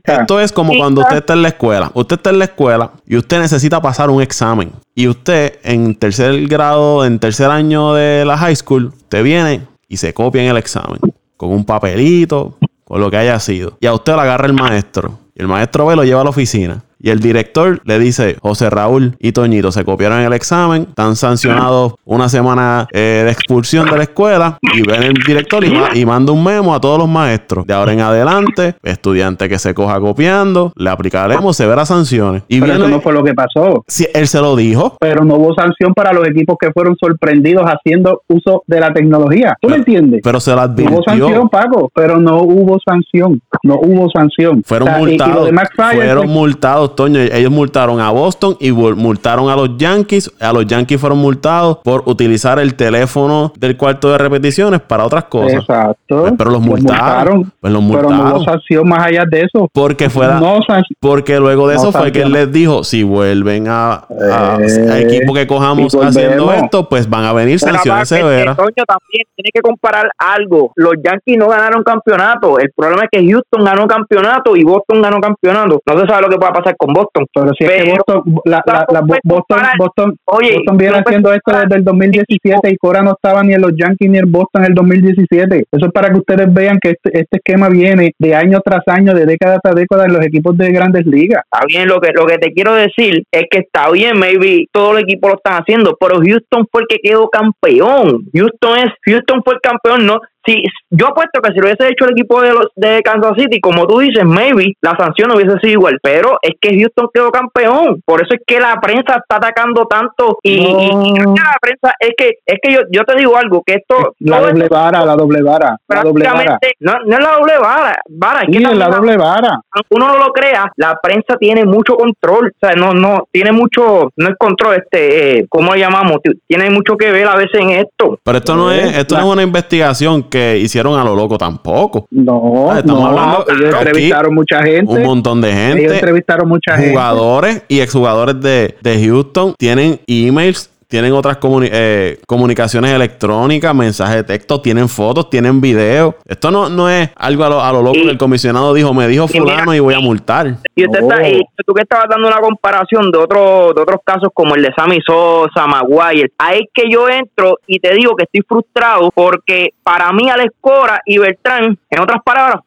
[0.04, 1.90] Esto es como cuando usted está en la escuela.
[1.94, 4.70] Usted está en la escuela y usted necesita pasar un examen.
[4.94, 9.96] Y usted en tercer grado, en tercer año de la high school, te viene y
[9.96, 11.00] se copia en el examen.
[11.36, 13.76] Con un papelito, con lo que haya sido.
[13.80, 15.18] Y a usted lo agarra el maestro.
[15.34, 16.83] Y el maestro ve lo lleva a la oficina.
[17.04, 21.96] Y el director le dice, José Raúl y Toñito se copiaron el examen, están sancionados
[22.06, 26.42] una semana eh, de expulsión de la escuela y ven el director y, manda un
[26.42, 27.66] memo a todos los maestros.
[27.66, 32.42] De ahora en adelante, estudiante que se coja copiando, le aplicaremos severas sanciones.
[32.48, 33.84] Y Pero eso no fue lo que pasó.
[33.86, 34.96] Sí, él se lo dijo.
[34.98, 39.58] Pero no hubo sanción para los equipos que fueron sorprendidos haciendo uso de la tecnología.
[39.60, 40.22] ¿Tú me entiendes?
[40.24, 40.96] Pero se lo advirtió.
[40.96, 43.42] Hubo sanción, Paco, pero no hubo sanción.
[43.64, 44.62] No hubo sanción.
[44.64, 45.50] Fueron O sea, y- y multados.
[45.94, 47.20] fueron multados, Toño.
[47.20, 50.30] Ellos multaron a Boston y multaron a los Yankees.
[50.40, 55.24] A los Yankees fueron multados por utilizar el teléfono del cuarto de repeticiones para otras
[55.24, 55.60] cosas.
[55.60, 56.20] Exacto.
[56.22, 57.52] Pues, pero los multaron.
[57.60, 59.68] Pues los Pero no hubo sanción más allá de eso.
[59.72, 60.38] Porque fuera.
[60.38, 60.60] No.
[61.00, 64.90] Porque luego de No eso fue que él les dijo: si vuelven a, a- Eh,
[64.90, 68.56] a equipo que cojamos haciendo esto, pues van a venir sanciones severas.
[68.56, 70.72] Toño también tiene que comparar algo.
[70.76, 72.58] Los Yankees no ganaron campeonato.
[72.58, 75.80] El problema es que Houston ganó campeonato y Boston ganó campeonato.
[75.86, 77.26] No se sabe lo que pueda pasar con Boston.
[77.34, 79.58] Pero si es que Boston, la, la- la- no puedes Boston.
[79.78, 83.52] Boston, Oye, Boston viene no haciendo esto desde el 2017 y Cora no estaba ni
[83.54, 85.64] en los Yankees ni en Boston en el 2017.
[85.70, 89.12] Eso es para que ustedes vean que este, este esquema viene de año tras año,
[89.14, 91.42] de década tras década en los equipos de grandes ligas.
[91.44, 94.96] Está bien, lo que, lo que te quiero decir es que está bien, maybe todo
[94.96, 98.24] el equipo lo están haciendo, pero Houston fue el que quedó campeón.
[98.32, 100.20] Houston es, Houston fue el campeón, no.
[100.46, 103.60] Si, yo apuesto que si lo hubiese hecho el equipo de, los, de Kansas City,
[103.60, 108.00] como tú dices, maybe la sanción hubiese sido igual, pero es que Houston quedó campeón.
[108.04, 110.80] Por eso es que la prensa está atacando tanto y, No.
[110.80, 113.62] y- y creo que la prensa es que es que yo, yo te digo algo,
[113.64, 116.34] que esto La doble esto vara, la doble vara, la doble vara.
[116.58, 119.60] prácticamente no, no es la doble vara, vara es que es la doble vara.
[119.90, 124.10] uno no lo crea, la prensa tiene mucho control, o sea, no, no, tiene mucho,
[124.16, 126.18] no es control, este, eh, ¿cómo le llamamos?
[126.46, 128.18] Tiene mucho que ver a veces en esto.
[128.22, 132.06] Pero esto no es, esto no es una investigación que hicieron a lo loco tampoco.
[132.10, 134.92] No, Ah, estamos no, hablando- ellos aquí, entrevistaron mucha gente.
[134.92, 135.94] Un montón de ellos gente.
[135.94, 136.90] entrevistaron mucha gente.
[136.90, 144.14] jugadores y exjugadores de, de Houston tienen emails, tienen otras comuni- eh, comunicaciones electrónicas, mensajes
[144.18, 146.14] de texto, tienen fotos, tienen videos.
[146.24, 148.94] Esto no, no es algo a lo, a lo loco Y- que el comisionado dijo,
[148.94, 150.54] me dijo y mira- fulano y voy a multar.
[150.76, 151.10] Y usted No.
[151.10, 154.62] está, y tú que estabas dando una comparación de otros de otros casos como el
[154.62, 159.10] de Sammy Sosa, Maguire, ahí es que yo entro y te digo que estoy frustrado
[159.12, 162.60] porque para mí Alex Cora y Beltrán, en otras palabras,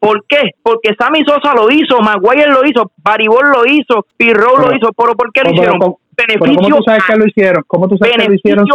[0.00, 0.50] ¿Por qué?
[0.62, 5.14] Porque Sammy Sosa lo hizo, Maguire lo hizo, Baribol lo hizo, Pirro lo hizo, pero
[5.16, 5.94] ¿por qué lo pero- hicieron?
[6.16, 7.62] Pero- Pero ¿cómo tú sabes a- que lo hicieron?
[7.66, 8.66] ¿Cómo tú sabes que lo hicieron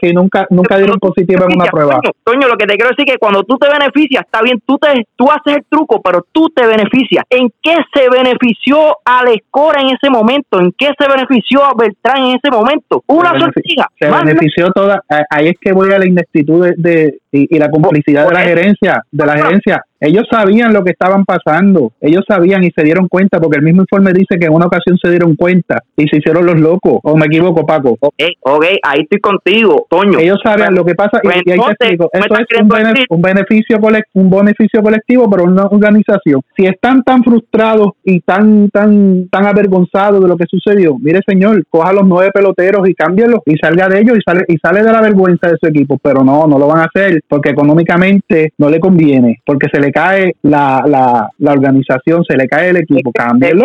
[0.00, 1.94] si, nunca, nunca dieron positivo en una prueba?
[2.00, 4.60] Toño, Toño, lo que te quiero decir es que cuando tú te beneficias, está bien,
[4.66, 7.24] tú te tú haces el truco, pero tú te beneficias.
[7.30, 10.60] ¿En qué se benefició Alex Cora en ese momento?
[10.60, 13.02] ¿En qué se benefició a Beltrán en ese momento?
[13.06, 13.86] Una Se sortija.
[13.98, 15.02] Se benefició toda.
[15.30, 18.40] Ahí es que voy a la ineptitud de, de- y, y la complicidad de la
[18.40, 19.02] gerencia.
[19.10, 19.82] De la gerencia.
[20.00, 21.92] Ellos sabían lo que estaban pasando.
[22.00, 24.98] Ellos sabían y se dieron cuenta, porque el mismo informe dice que en una ocasión
[25.02, 26.98] se dieron cuenta y se hicieron los locos.
[27.02, 27.96] ¿O me equivoco, Paco?
[28.00, 30.18] Ok, ok, ahí estoy contigo, Toño.
[30.18, 33.22] Ellos saben lo que pasa y, y ahí te estás es un, bene- decir- un
[33.22, 33.78] beneficio
[34.14, 36.40] un beneficio colectivo para una organización.
[36.56, 41.62] Si están tan frustrados y tan tan tan avergonzados de lo que sucedió, mire señor,
[41.70, 44.92] coja los nueve peloteros y cámbienlos y salga de ellos y sale y sale de
[44.92, 45.98] la vergüenza de su equipo.
[46.02, 49.92] Pero no, no lo van a hacer porque económicamente no le conviene, porque se le
[49.92, 53.10] cae la, la, la organización, se le cae el equipo.
[53.12, 53.64] Cámbienlo.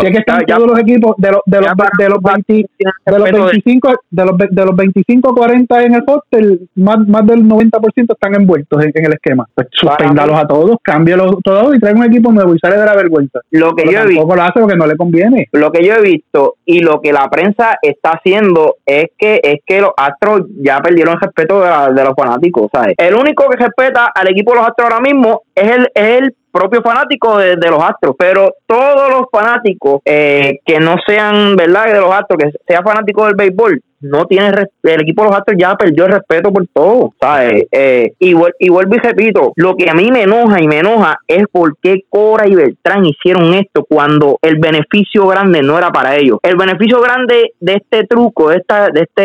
[0.00, 2.52] Si es que están Ya- todos los equipos de los de los, de los 20
[2.52, 6.98] de los respeto de- 25 de los, de los 25 40 en el hostel más,
[7.08, 11.74] más del 90% están envueltos en, en el esquema pues suspéndalos a todos cámbialos todos
[11.74, 14.06] y trae un equipo nuevo y sale de la vergüenza Lo que pero yo he
[14.06, 17.12] visto lo hace porque no le conviene lo que yo he visto y lo que
[17.12, 21.68] la prensa está haciendo es que es que los Astros ya perdieron el respeto de,
[21.70, 22.94] la- de los fanáticos, ¿sabes?
[22.98, 26.36] El único que respeta al equipo de los Astros ahora mismo es el, es el
[26.50, 31.92] propio fanático de, de los Astros, pero todos los fanáticos eh, que no sean, ¿verdad?,
[31.92, 35.56] de los Astros, que sea fanático del béisbol, no tiene el equipo de los Astros
[35.58, 37.66] ya perdió el respeto por todo, ¿sabes?
[37.72, 40.78] Eh, y, vuel- y vuelvo y repito, lo que a mí me enoja y me
[40.78, 45.90] enoja es por qué Cora y Beltrán hicieron esto cuando el beneficio grande no era
[45.90, 46.38] para ellos.
[46.42, 49.22] El beneficio grande de este truco, de esta, de este,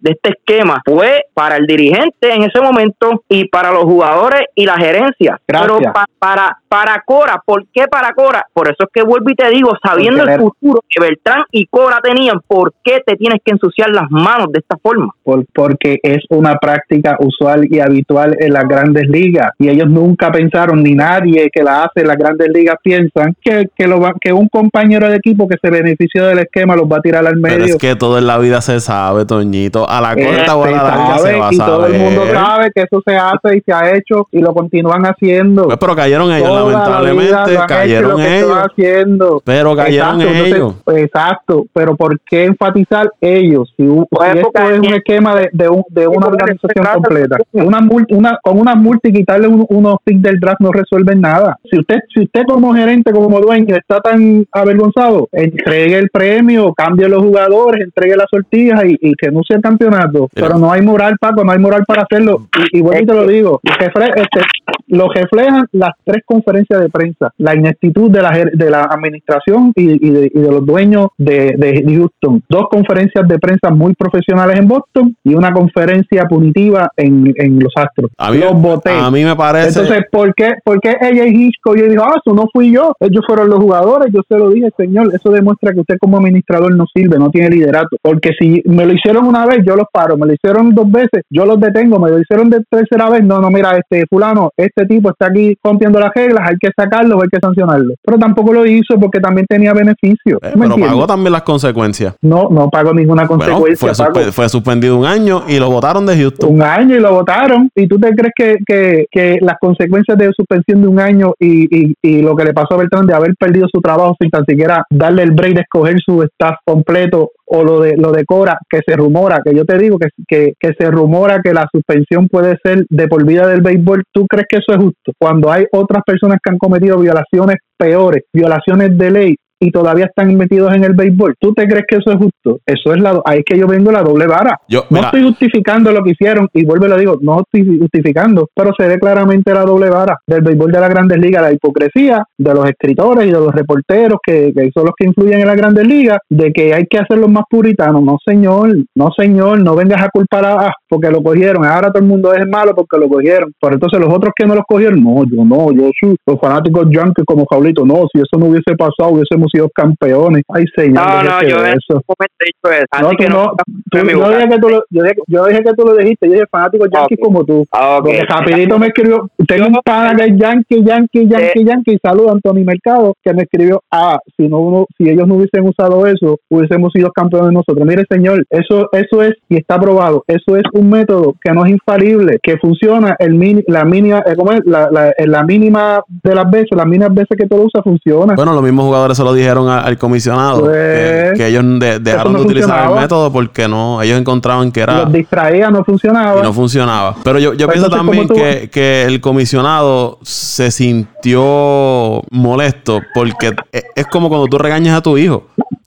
[0.00, 4.64] de este esquema, fue para el dirigente en ese momento y para los jugadores y
[4.66, 5.40] la gerencia.
[5.46, 5.72] Gracias.
[5.78, 8.44] Pero pa- para, para Cora, ¿por qué para Cora?
[8.52, 12.00] Por eso es que vuelvo y te digo, sabiendo el futuro que Beltrán y Cora
[12.02, 15.08] tenían, ¿por qué te tienes que ensuciar las manos de esta forma?
[15.24, 20.30] por- porque es una práctica usual y habitual en las grandes ligas y ellos nunca
[20.30, 24.14] pensaron ni nadie que la hace en las grandes ligas piensan que, que, lo va-
[24.20, 27.40] que un compañero de equipo que se benefició del esquema los va a tirar al
[27.40, 29.88] Pero medio es que todo en la vida se sabe, Toñito.
[29.88, 31.86] A la Eh, corta o a se la larga se sabe, va a y todo
[31.86, 32.34] el mundo saber.
[32.36, 35.64] sabe que eso se hace y se ha hecho y lo continúan haciendo.
[35.64, 37.52] Pues, pero cayeron ellos, vida lamentablemente.
[37.54, 38.50] y Cayeron ellos.
[38.56, 39.42] haciendo.
[39.44, 40.74] Pero cayeron Exacto, entonces, ellos.
[41.04, 43.72] exacto, pero ¿por qué enfatizar ellos?
[43.76, 47.80] Si, Pues, si esto es un esquema de, de, un- de una organización completa, una
[47.80, 51.56] multi, una, con una multi quitarle un- unos picks del draft no resuelven nada.
[51.70, 57.08] Si usted, si usted como gerente, como dueño, está tan avergonzado, entregue el premio, cambie
[57.08, 60.28] los jugadores, entregue las sortillas y, y que no sea el campeonato.
[60.34, 62.46] Pero- no hay moral, Paco, no hay moral para hacerlo.
[62.72, 64.40] Y, y y te lo digo, este,
[64.88, 70.10] lo reflejan las tres conferencias de prensa, la ineptitud de la, de la administración y,
[70.10, 72.42] de, los dueños de, de, Houston.
[72.48, 77.72] Dos conferencias de prensa muy profesionales en Boston y una conferencia punitiva en, en los
[77.76, 78.10] Astros.
[78.18, 79.80] A mí, A mí me parece.
[79.80, 81.76] Entonces, ¿por qué, por qué ella y Hitchcock?
[81.76, 84.68] Yo dijo, ah, eso no fui yo, ellos fueron los jugadores, yo se lo dije,
[84.76, 88.86] señor, eso demuestra que usted como administrador no sirve, no tiene liderato, porque si me
[88.86, 91.98] lo hicieron una vez, yo los paro, me lo hicieron dos veces, yo los detengo,
[91.98, 95.56] me lo hicieron de tercera vez, no, no, mira, este fulano, este tipo está aquí
[95.62, 97.94] rompiendo las reglas, hay que sacarlo, hay que sancionarlo.
[98.04, 100.38] Pero tampoco lo hizo porque también tenía beneficio.
[100.42, 102.14] Eh, pero pagó también las consecuencias.
[102.20, 103.92] No, no pagó ninguna consecuencia.
[104.32, 106.54] fue, suspendido un año y lo votaron de Houston.
[106.54, 107.70] Un año y lo votaron.
[107.74, 111.64] ¿Y tú te crees que, que, que las consecuencias de suspensión de un año y,
[111.64, 114.44] y, y, lo que le pasó a Beltrán de haber perdido su trabajo sin tan
[114.44, 118.58] siquiera darle el break de escoger su staff completo o lo de lo de Cora,
[118.68, 122.28] que se rumora, que yo te digo que, que, que se rumora que la suspensión
[122.28, 125.12] puede ser de por vida del béisbol, ¿tú crees que eso es justo?
[125.18, 130.34] Cuando hay otras personas que han cometido violaciones peores, violaciones de ley, y todavía están
[130.36, 131.34] metidos en el béisbol.
[131.40, 132.60] ¿Tú te crees que eso es justo?
[132.66, 134.60] Eso es la ahí es que yo vengo la doble vara.
[134.90, 138.72] no estoy justificando lo que hicieron y vuelvo y lo digo, no estoy justificando, pero
[138.78, 142.54] se ve claramente la doble vara del béisbol de las Grandes Ligas, la hipocresía de
[142.54, 146.18] los escritores y de los reporteros que, son los que influyen en las Grandes Ligas,
[146.28, 148.00] de que hay que hacerlo más puritano.
[148.00, 151.64] No, señor, no, señor, no vengas a culpar a porque lo cogieron.
[151.64, 153.52] Ahora todo el mundo es malo porque lo cogieron.
[153.60, 156.86] Pero entonces los otros que no los cogieron, no, yo no, yo soy los fanáticos
[156.90, 160.42] yankees como Jaulito, no, si eso no hubiese pasado, hubiésemos sido campeones.
[160.48, 161.06] Ay, señor.
[161.06, 162.02] No, no, yo eso.
[162.44, 163.02] dicho eso.
[163.02, 163.52] No, que no,
[163.92, 165.02] yo, dije que tú lo, yo,
[165.46, 166.26] dije, que tú lo dijiste.
[166.26, 167.64] Yo dije fanático yankee como tú.
[167.72, 168.18] Ah, okay.
[168.18, 169.28] Porque rapidito me escribió.
[169.46, 171.98] Tengo un pana que es yankee, yankee, yankee, yankee.
[172.02, 173.82] Saludo a Anthony Mercado que me escribió.
[173.90, 177.86] Ah, si no uno, si ellos no hubiesen usado eso, hubiésemos sido campeones nosotros.
[177.86, 180.24] Mire, señor, eso, eso es y está probado.
[180.26, 184.34] Eso es un método que no es infalible, que funciona el mini, la mínima, eh,
[184.36, 184.60] ¿cómo es?
[184.64, 188.34] La, la, la mínima de las veces, las mínimas veces que todo usa funciona.
[188.34, 191.64] Bueno, los mismos jugadores se lo dijeron al comisionado que, pues, ellos
[192.00, 196.40] dejaron de utilizar el método porque no ellos encontraban que era los distraía no funcionaba.
[196.40, 197.16] y no funcionaba.
[197.24, 204.06] Pero yo, yo pues pienso también que, que, el comisionado se sintió molesto porque es
[204.06, 205.44] como cuando tú regañas a tu hijo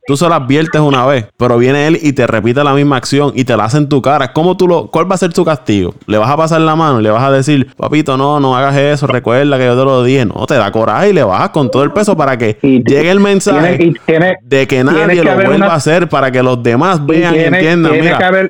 [0.09, 3.31] Tú se lo adviertes una vez, pero viene él y te repite la misma acción
[3.35, 4.33] y te la hace en tu cara.
[4.33, 5.93] ¿Cómo tú lo, ¿Cuál va a ser tu castigo?
[6.07, 8.75] ¿Le vas a pasar la mano y le vas a decir, papito, no, no hagas
[8.75, 10.25] eso, recuerda que yo te lo dije?
[10.25, 13.19] No, te da coraje y le bajas con todo el peso para que llegue el
[13.19, 13.93] mensaje
[14.41, 17.91] de que nadie lo vuelva a hacer, para que los demás vean y, entiendan.
[17.91, 18.49] Mira,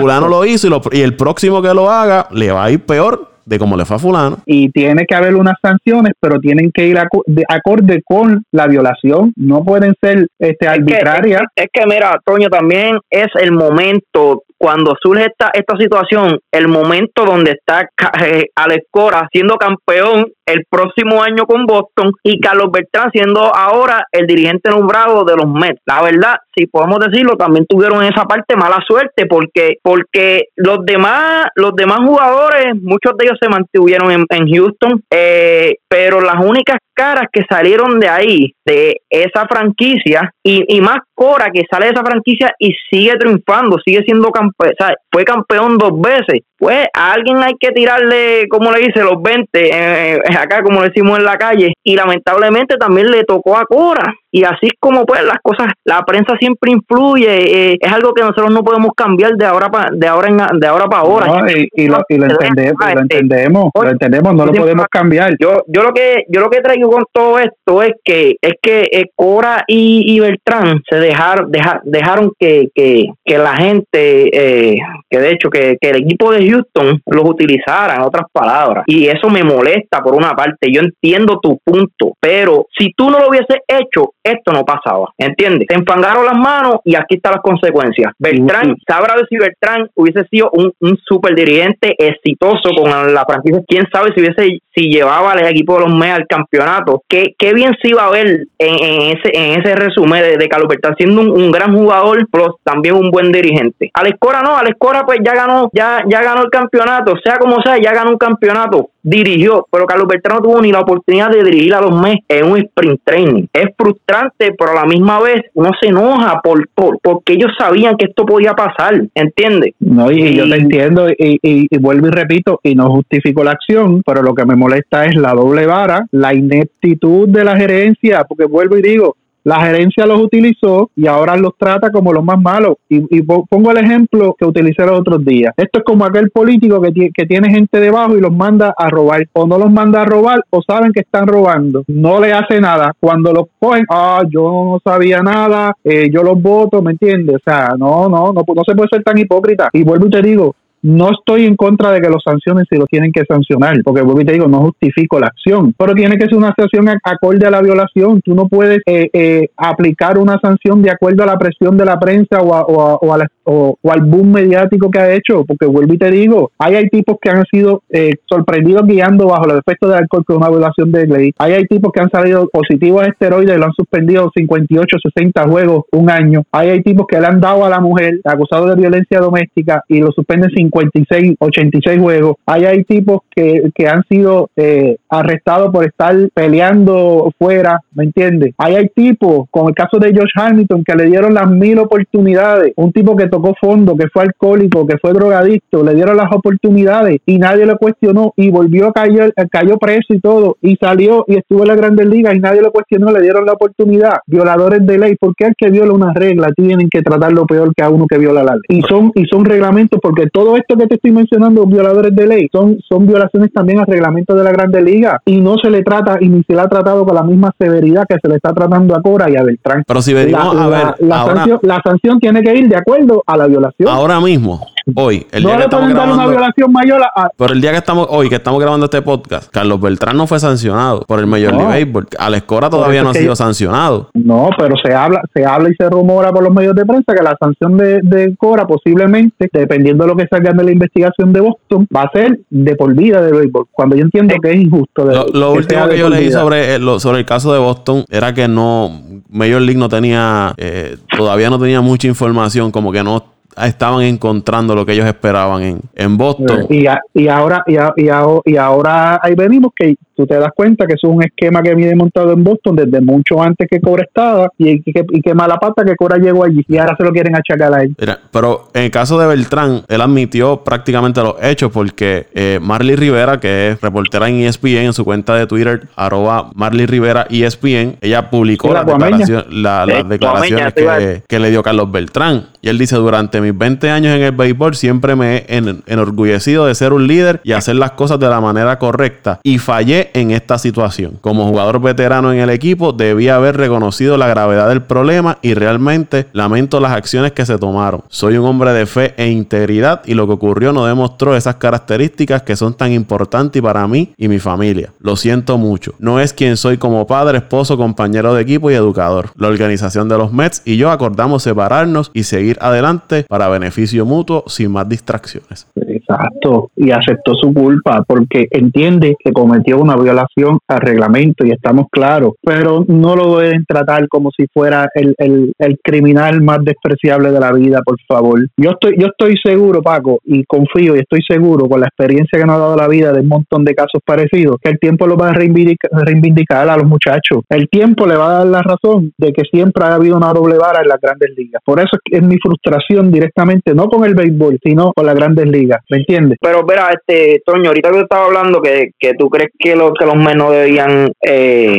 [0.00, 3.33] fulano lo hizo y, y el próximo que lo haga le va a ir peor
[3.44, 4.38] de cómo le fue a fulano.
[4.46, 9.32] Y tiene que haber unas sanciones, pero tienen que ir de acorde con la violación,
[9.36, 11.42] no pueden ser este, arbitrarias.
[11.56, 17.26] es, que, mira, Toño, también es el momento cuando surge esta, esta situación, el momento
[17.26, 17.86] donde está
[18.24, 24.06] eh, Alex Cora siendo campeón el próximo año con Boston y Carlos Beltrán siendo ahora
[24.10, 25.80] el dirigente nombrado de los Mets.
[25.84, 30.78] La verdad, si podemos decirlo, también tuvieron en esa parte mala suerte porque porque los
[30.86, 36.78] demás los demás jugadores, muchos de ellos se mantuvieron en, Houston, eh, pero las únicas
[36.94, 41.92] caras que salieron de ahí, de esa franquicia, y, y más Cora que sale de
[41.92, 46.40] esa franquicia y sigue triunfando, sigue siendo campeón, o sea, fue campeón dos veces.
[46.64, 50.80] Pues a alguien hay que tirarle, como le dice, los 20, eh, eh, acá como
[50.80, 54.14] decimos en la calle, y lamentablemente también le tocó a Cora.
[54.32, 58.22] Y así es como pues las cosas, la prensa siempre influye, eh, es algo que
[58.22, 61.26] nosotros no podemos cambiar de ahora para de ahora en, de ahora para ahora.
[61.52, 65.36] y, lo, y lo, entendemos, lo entendemos, lo entendemos, no lo podemos cambiar.
[65.38, 69.04] Yo yo lo que yo lo que traigo con todo esto es que es que
[69.14, 71.46] Cora y, y Beltrán se dejar,
[71.84, 76.40] dejaron que, que, que, la gente, eh, que de hecho que, que, el equipo de
[76.54, 78.84] Houston los utilizara, en otras palabras.
[78.86, 80.72] Y eso me molesta por una parte.
[80.72, 85.08] Yo entiendo tu punto, pero si tú no lo hubieses hecho, esto no pasaba.
[85.18, 85.68] ¿Entiendes?
[85.68, 88.12] Te empangaron las manos y aquí están las consecuencias.
[88.18, 93.62] Beltrán, sabrá de si Beltrán hubiese sido un, un super dirigente exitoso con la franquicia.
[93.66, 97.02] Quién sabe si hubiese si llevaba al equipo de los Mets al campeonato.
[97.08, 100.48] Qué, qué bien se iba a ver en, en ese, en ese resumen de, de
[100.48, 103.90] Carlos Beltrán siendo un, gran jugador, pero también un buen dirigente.
[103.94, 107.60] Alex Cora no, Alex Cora pues ya ganó, ya, ya ganó el campeonato, sea como
[107.62, 111.44] sea, ya ganó un campeonato, dirigió, pero Carlos Beltrán no tuvo ni la oportunidad de
[111.44, 113.46] dirigir a los Mets en un sprint training.
[113.52, 117.96] Es frustrante, pero a la misma vez uno se enoja por, por porque ellos sabían
[117.96, 119.74] que esto podía pasar, ¿entiendes?
[119.78, 124.02] No, y, yo te entiendo y, y, vuelvo y repito, y no justifico la acción,
[124.04, 128.46] pero lo que me molesta es la doble vara, la ineptitud de la gerencia, porque
[128.46, 132.76] vuelvo y digo, La gerencia los utilizó y ahora los trata como los más malos.
[132.88, 135.52] Y, y pongo el ejemplo que utilicé los otros días.
[135.58, 139.26] Esto es como aquel político que, que tiene gente debajo y los manda a robar.
[139.34, 141.84] O no los manda a robar o saben que están robando.
[141.88, 142.92] No le hace nada.
[142.98, 147.36] Cuando los cogen, ah, yo no sabía nada, eh, yo los voto, ¿me entiendes?
[147.36, 149.68] O sea, no, no, no, no se puede ser tan hipócrita.
[149.74, 150.54] Y vuelvo y te digo,
[150.84, 154.20] no estoy en contra de que los sancionen si lo tienen que sancionar, porque vuelvo
[154.20, 157.50] y te digo, no justifico la acción, pero tiene que ser una sanción acorde a
[157.50, 158.20] la violación.
[158.22, 161.98] Tú no puedes eh, eh, aplicar una sanción de acuerdo a la presión de la
[161.98, 162.98] prensa o,
[163.46, 167.16] o, al boom mediático que ha hecho, porque vuelvo y te digo, hay, hay tipos
[167.20, 171.06] que han sido eh, sorprendidos guiando bajo los efectos del alcohol con una violación de
[171.06, 171.32] ley.
[171.38, 175.48] Hay, hay tipos que han salido positivos a esteroides y lo han suspendido 58, 60
[175.48, 176.42] juegos un año.
[176.52, 180.00] Hay, hay tipos que le han dado a la mujer acusado de violencia doméstica y
[180.00, 182.36] lo suspenden 50 56, 86 juegos.
[182.46, 188.54] Hay, hay tipos que, que han sido eh, arrestados por estar peleando fuera, ¿me entiendes?
[188.58, 192.72] Hay, hay tipos, como el caso de Josh Hamilton, que le dieron las mil oportunidades.
[192.76, 197.18] Un tipo que tocó fondo, que fue alcohólico, que fue drogadicto, le dieron las oportunidades
[197.26, 201.36] y nadie lo cuestionó y volvió a caer, cayó preso y todo y salió y
[201.36, 204.14] estuvo en la Grandes Ligas y nadie lo cuestionó, le dieron la oportunidad.
[204.26, 207.84] Violadores de ley, ¿por qué el que viola una regla tienen que tratarlo peor que
[207.84, 208.78] a uno que viola la ley?
[208.78, 212.26] Y son, y son reglamentos porque todo esto esto que te estoy mencionando, violadores de
[212.26, 215.82] ley, son, son violaciones también al reglamento de la Grande Liga y no se le
[215.82, 218.52] trata y ni se le ha tratado con la misma severidad que se le está
[218.52, 219.84] tratando a Cora y a Beltrán.
[219.86, 223.22] Pero si venimos la, a ver, la, sanción, la sanción tiene que ir de acuerdo
[223.26, 223.88] a la violación.
[223.88, 227.52] Ahora mismo, hoy, el no día que estamos dar una grabando, violación mayor a, pero
[227.52, 231.00] el día que estamos hoy, que estamos grabando este podcast, Carlos Beltrán no fue sancionado
[231.06, 231.58] por el Major No.
[231.60, 232.06] League Baseball.
[232.18, 234.10] Alex Cora todavía no ha sido yo- sancionado.
[234.14, 237.22] No, pero se habla, se habla y se rumora por los medios de prensa que
[237.22, 241.40] la sanción de, de Cora posiblemente, dependiendo de lo que salga de la investigación de
[241.40, 243.66] Boston, va a ser de por vida de béisbol.
[243.72, 245.04] Cuando yo entiendo que es injusto.
[245.04, 247.52] de- Lo, lo que último que yo por leí sobre, eh, lo- sobre el caso
[247.52, 248.90] de Boston era que no,
[249.30, 254.74] Major League no tenía, eh, todavía no tenía mucha información, como que no estaban encontrando
[254.74, 256.66] lo que ellos esperaban en, en Boston.
[256.70, 260.36] Y, a- y ahora y, a- y, a- y ahora ahí venimos que tú te
[260.38, 263.66] das cuenta que eso es un esquema que viene montado en Boston desde mucho antes
[263.68, 266.94] que Cora estaba y, que, y que mala pata que Cora llegó allí y ahora
[266.96, 267.94] se lo quieren achacar a él.
[267.98, 272.94] Mira, pero en el caso de Beltrán, él admitió prácticamente los hechos porque eh, Marley
[272.96, 277.96] Rivera, que es reportera en ESPN, en su cuenta de Twitter, arroba Marley Rivera ESPN,
[278.00, 279.16] ella publicó la las, guameña.
[279.18, 282.46] declaraciones, la- las declaraciones que, que le dio Carlos Beltrán.
[282.64, 286.64] Y él dice, durante mis 20 años en el béisbol siempre me he en- enorgullecido
[286.64, 289.38] de ser un líder y hacer las cosas de la manera correcta.
[289.42, 291.18] Y fallé en esta situación.
[291.20, 296.26] Como jugador veterano en el equipo, debía haber reconocido la gravedad del problema y realmente
[296.32, 298.02] lamento las acciones que se tomaron.
[298.08, 302.42] Soy un hombre de fe e integridad y lo que ocurrió no demostró esas características
[302.44, 304.90] que son tan importantes para mí y mi familia.
[305.00, 305.92] Lo siento mucho.
[305.98, 309.28] No es quien soy como padre, esposo, compañero de equipo y educador.
[309.36, 312.22] La organización de los Mets y yo acordamos separarnos y
[312.60, 315.66] adelante para beneficio mutuo sin más distracciones.
[316.06, 321.86] Exacto, y aceptó su culpa porque entiende que cometió una violación al reglamento y estamos
[321.90, 327.30] claros, pero no lo deben tratar como si fuera el, el, el criminal más despreciable
[327.30, 328.46] de la vida, por favor.
[328.56, 332.44] Yo estoy, yo estoy seguro, Paco, y confío y estoy seguro con la experiencia que
[332.44, 335.16] nos ha dado la vida de un montón de casos parecidos, que el tiempo lo
[335.16, 337.40] va a reivindicar, reivindicar a los muchachos.
[337.48, 340.56] El tiempo le va a dar la razón de que siempre ha habido una doble
[340.58, 341.62] vara en las grandes ligas.
[341.64, 345.80] Por eso es, mi frustración directamente, no con el béisbol, sino con las grandes ligas.
[345.94, 346.38] ¿Me entiendes?
[346.40, 350.04] Pero, verá, este, Toño, ahorita que estaba hablando que, que tú crees que, lo, que
[350.04, 351.78] los menos debían eh,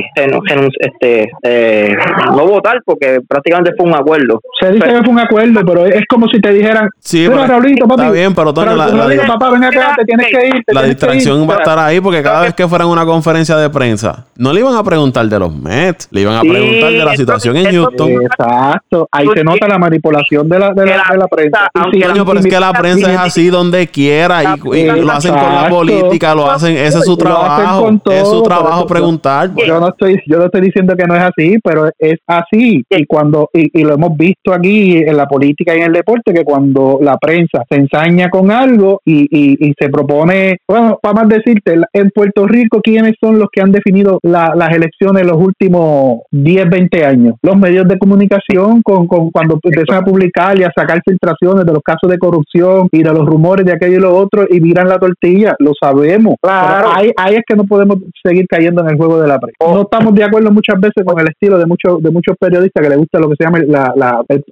[0.79, 1.95] este, eh,
[2.31, 4.39] no votar porque prácticamente fue un acuerdo.
[4.59, 7.31] Se dice Pero- que fue un acuerdo, pero es como si te dijeran, Sí, mira,
[7.41, 10.27] pero- Raulito, papi, está bien, pero Toño, la- la- Raulito, papá, ven acá, te tienes
[10.27, 10.63] que ir.
[10.65, 11.49] te La distracción ir.
[11.49, 14.53] va a estar ahí porque cada vez que fueran a una conferencia de prensa, no
[14.53, 17.57] le iban a preguntar de los Mets, le iban a Sí, preguntar de la situación
[17.57, 18.11] en Houston.
[18.21, 21.67] Exacto, ahí se nota la manipulación de la, de la, de la prensa.
[21.73, 24.04] Aunque la- Coño, pero es que la prensa es así donde quiera
[24.43, 28.27] y, y lo hacen con la política, lo hacen, ese es su trabajo, todo, es
[28.29, 29.49] su trabajo preguntar.
[29.67, 32.83] Yo no estoy, yo no estoy diciendo que no es así, pero es así.
[32.89, 36.33] Y cuando, y, y lo hemos visto aquí en la política y en el deporte,
[36.33, 41.15] que cuando la prensa se ensaña con algo y, y, y se propone, bueno, para
[41.21, 45.27] más decirte, en Puerto Rico, ¿quiénes son los que han definido la- las elecciones en
[45.29, 47.35] los últimos 10, 20 años?
[47.41, 51.73] Los medios de comunicación, con, con cuando empiezan a publicar y a sacar filtraciones de
[51.73, 54.87] los casos de corrupción y de los rumores de aquello y lo otro y miran
[54.87, 56.35] la tortilla, lo sabemos.
[56.41, 56.89] Claro.
[56.93, 59.57] Ahí, ahí, es que no podemos seguir cayendo en el juego de la prensa.
[59.59, 59.75] Oh.
[59.75, 62.89] No estamos de acuerdo muchas veces con el estilo de muchos de muchos periodistas que
[62.89, 64.43] les gusta lo que se llama la, la, el,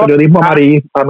[0.00, 1.02] periodismo amarillista.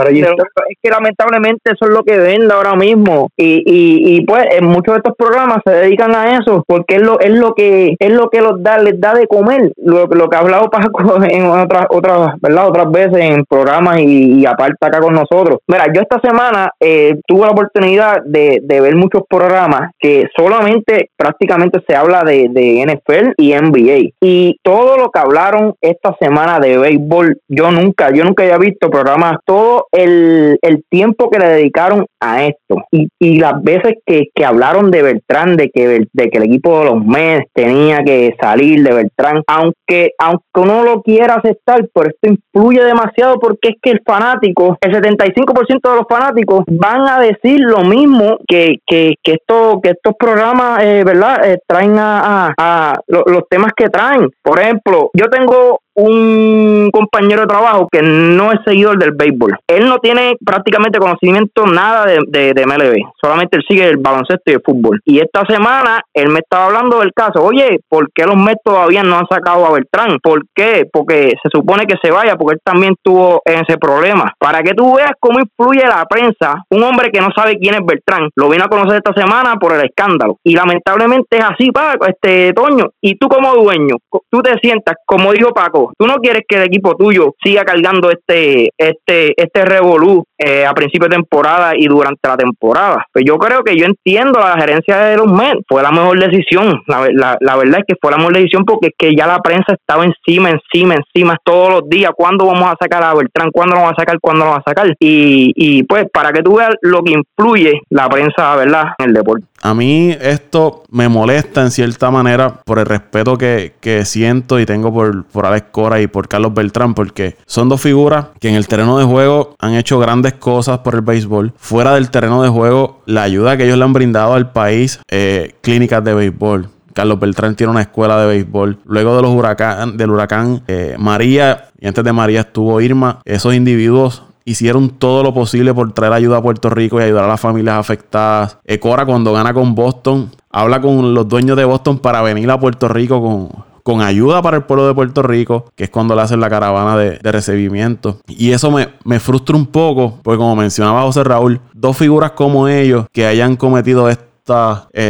[0.69, 4.67] Es que lamentablemente eso es lo que vende ahora mismo y, y, y pues en
[4.67, 8.13] muchos de estos programas se dedican a eso porque es lo es lo que es
[8.13, 11.47] lo que los da les da de comer lo, lo que ha hablado Paco en
[11.47, 16.21] otras otras verdad otras veces en programas y, aparte acá con nosotros mira yo esta
[16.21, 22.23] semana eh, tuve la oportunidad de, de, ver muchos programas que solamente prácticamente se habla
[22.23, 28.11] de, NFL y NBA y todo lo que hablaron esta semana de béisbol yo nunca
[28.13, 29.39] yo nunca había visto programas.
[29.45, 32.83] Todo el, el tiempo que le dedicaron a esto.
[32.91, 33.09] Y,
[33.41, 37.05] las veces que, que hablaron de Beltrán de que de que el equipo de los
[37.05, 42.85] Mets tenía que salir de Beltrán aunque aunque uno lo quiera aceptar pero esto influye
[42.85, 47.85] demasiado porque es que el fanático el 75% de los fanáticos van a decir lo
[47.85, 51.45] mismo que, que, que, esto, que estos programas, eh, ¿verdad?
[51.45, 54.29] Eh, traen a, a, los temas que traen.
[54.43, 59.57] Por ejemplo, yo tengo un compañero de trabajo que no es seguidor del béisbol.
[59.67, 64.63] Él no tiene prácticamente conocimiento nada de, MLB, solamente él sigue el baloncesto y el
[64.65, 65.01] fútbol.
[65.05, 69.03] Y esta semana él me estaba hablando del caso, oye, ¿por qué los Mets todavía
[69.03, 70.19] no han sacado a Beltrán?
[70.23, 70.85] ¿Por qué?
[70.91, 74.33] Porque se supone que se vaya, porque él también tuvo ese problema.
[74.39, 77.81] Para que tú veas cómo influye la prensa, un hombre que no sabe quién es
[77.85, 80.37] Beltrán, lo vino a conocer esta semana por el escándalo.
[80.45, 82.91] Y lamentablemente es así, Paco, este Toño.
[83.01, 83.97] Y tú como dueño,
[84.31, 88.11] tú te sientas, como dijo Paco, Tú no quieres que el equipo tuyo siga cargando
[88.11, 93.05] este este este revolú eh, a principio de temporada y durante la temporada.
[93.13, 95.63] Pues yo creo que yo entiendo la gerencia de los Mets.
[95.69, 96.83] Fue la mejor decisión.
[96.87, 99.75] La, la, verdad es que fue la mejor decisión porque es que ya la prensa
[99.75, 102.13] estaba encima, encima, encima todos los días.
[102.17, 103.51] ¿Cuándo vamos a sacar a Beltrán?
[103.53, 104.19] ¿Cuándo lo vamos a sacar?
[104.21, 104.87] ¿Cuándo lo vamos a sacar?
[104.99, 108.85] Y, y pues para que tú veas lo que influye la prensa, ¿verdad?
[108.99, 109.45] En el deporte.
[109.63, 114.65] A mí esto me molesta en cierta manera por el respeto que, que siento y
[114.65, 118.55] tengo por, por Alex Cora y por Carlos Beltrán, porque son dos figuras que en
[118.55, 121.53] el terreno de juego han hecho grandes cosas por el béisbol.
[121.57, 125.55] Fuera del terreno de juego, la ayuda que ellos le han brindado al país, eh,
[125.61, 126.69] clínicas de béisbol.
[126.93, 128.79] Carlos Beltrán tiene una escuela de béisbol.
[128.85, 133.55] Luego de los huracán, del huracán eh, María, y antes de María estuvo Irma, esos
[133.55, 137.41] individuos hicieron todo lo posible por traer ayuda a Puerto Rico y ayudar a las
[137.41, 138.59] familias afectadas.
[138.65, 142.89] Ecora cuando gana con Boston, habla con los dueños de Boston para venir a Puerto
[142.89, 146.39] Rico con, con ayuda para el pueblo de Puerto Rico, que es cuando le hacen
[146.39, 148.21] la caravana de, recibimiento.
[148.29, 153.07] Y eso me, frustra un poco, porque como mencionaba José Raúl, dos figuras como ellos
[153.13, 154.17] que hayan cometido eh,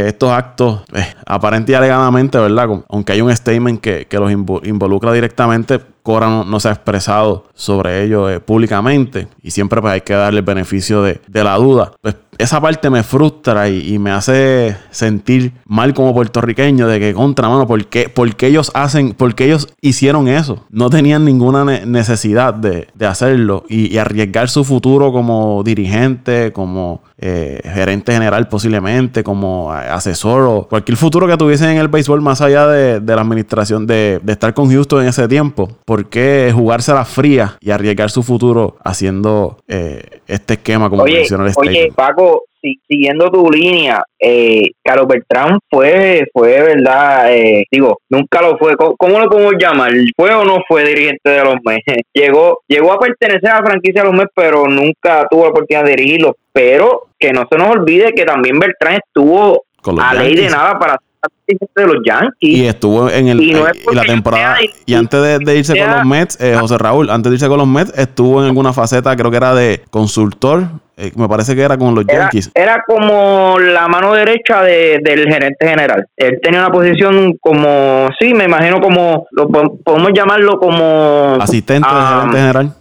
[0.07, 2.69] estos actos, eh, aparente y alegadamente, ¿verdad?
[2.89, 8.03] Aunque hay un statement que, que los involucra directamente, Cora no, se ha expresado sobre
[8.03, 11.91] ello eh, públicamente y siempre pues hay que darle el beneficio de, la duda.
[12.01, 17.49] Pues esa parte me frustra y, me hace sentir mal como puertorriqueño de que contra
[17.49, 18.11] mano, ¿por qué,
[18.47, 20.65] ellos hacen, porque ellos hicieron eso?
[20.69, 28.13] No tenían ninguna necesidad de, hacerlo y, arriesgar su futuro como dirigente, como eh, gerente
[28.13, 33.01] general posiblemente, como asesor o cualquier futuro que tuviesen en el béisbol más allá de,
[33.01, 35.51] la administración, de, de estar con Houston en ese tiempo
[35.85, 41.03] ¿por qué jugarse a la fría y arriesgar su futuro haciendo eh, este esquema como
[41.03, 42.45] oye, mencionó el Oye, Paco,
[42.87, 49.19] siguiendo tu línea, eh, Carlos Bertrán fue, fue verdad, eh, digo, nunca lo fue, ¿cómo,
[49.19, 49.91] lo podemos llamar?
[50.15, 51.97] ¿Fue o no fue dirigente de los meses?
[52.13, 55.85] Llegó, llegó a pertenecer a la franquicia de los meses, pero nunca tuvo la oportunidad
[55.85, 56.35] de dirigirlo.
[56.53, 59.63] Pero que no se nos olvide que también Bertrán estuvo
[59.99, 60.97] a ley de nada para
[61.47, 62.57] de los Yankees.
[62.57, 64.57] Y estuvo en el y, la temporada.
[64.85, 67.67] Y, antes de, irse con los Mets, eh, José Raúl, antes de irse con los
[67.67, 70.63] Mets, estuvo en alguna faceta, creo que era de consultor.
[70.97, 72.51] Eh, me parece que era con los Yankees.
[72.53, 76.05] Era como la mano derecha del gerente general.
[76.15, 81.37] Él tenía una posición como, sí, me imagino como, lo podemos llamarlo como.
[81.39, 82.75] Asistente del gerente general.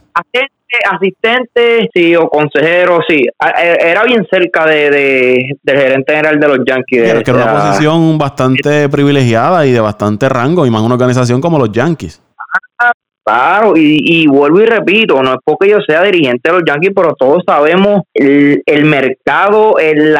[0.91, 3.23] Asistente sí, o consejero, sí.
[3.59, 7.25] E, era bien cerca de, del gerente general de los Yankees.
[7.25, 11.59] que era una posición bastante privilegiada y de bastante rango, y más una organización como
[11.59, 12.23] los Yankees.
[13.23, 17.14] Claro, y, vuelvo y repito, no es porque yo sea dirigente de los Yankees, pero
[17.16, 20.16] todos sabemos el, mercado, el,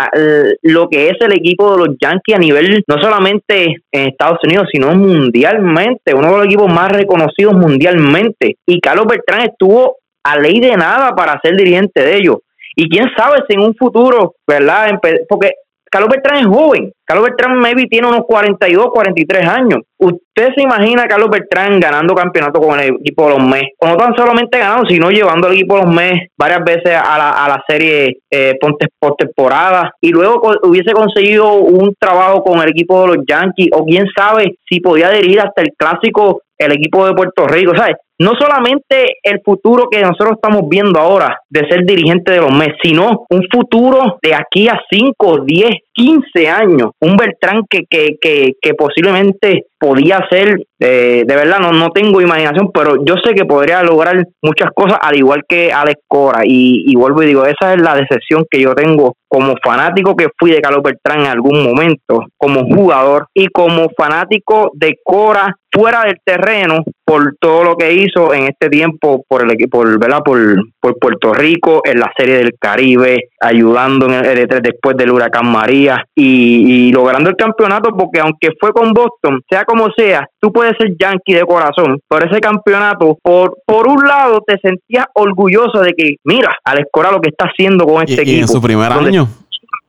[0.62, 4.68] lo que es el equipo de los Yankees a nivel, no solamente en Estados Unidos,
[4.70, 8.59] sino mundialmente, uno de los equipos más reconocidos mundialmente.
[8.64, 12.36] Y Carlos Bertrán estuvo a ley de nada para ser dirigente de ellos.
[12.76, 14.98] Y quién sabe si en un futuro, ¿verdad?
[15.28, 15.52] Porque
[15.90, 16.92] Carlos Beltrán es joven.
[17.04, 19.80] Carlos Beltrán maybe tiene unos 42, 43 años.
[19.98, 23.64] ¿Usted se imagina Carlos Beltrán ganando campeonato con el equipo de los MES?
[23.78, 27.18] O no tan solamente ganando, sino llevando al equipo de los MES varias veces a
[27.18, 28.56] la, a la serie eh,
[29.00, 33.84] por temporada y luego hubiese conseguido un trabajo con el equipo de los Yankees o
[33.84, 37.96] quién sabe si podía dirigir hasta el clásico el equipo de Puerto Rico, ¿sabes?
[38.20, 42.74] No solamente el futuro que nosotros estamos viendo ahora de ser dirigente de los MES,
[42.82, 46.91] sino un futuro de aquí a 5, 10, 15 años.
[47.01, 52.20] Un Beltrán que, que, que, que posiblemente podía ser, eh, de verdad no, no tengo
[52.20, 56.43] imaginación, pero yo sé que podría lograr muchas cosas al igual que Alex Cora.
[56.45, 60.28] Y, y vuelvo y digo, esa es la decepción que yo tengo como fanático que
[60.38, 66.03] fui de Carlos Beltrán en algún momento, como jugador y como fanático de Cora fuera
[66.03, 70.20] del terreno por todo lo que hizo en este tiempo por el equipo, ¿verdad?
[70.24, 70.38] Por,
[70.80, 75.89] por Puerto Rico, en la Serie del Caribe, ayudando en el, después del huracán María
[76.14, 80.76] y, y, logrando el campeonato, porque aunque fue con Boston, sea como sea, tú puedes
[80.78, 85.93] ser yankee de corazón, por ese campeonato, por, por un lado te sentías orgulloso de
[85.93, 88.43] que, mira, Alex Cora lo que está haciendo con este equipo.
[88.43, 89.28] en su primer año.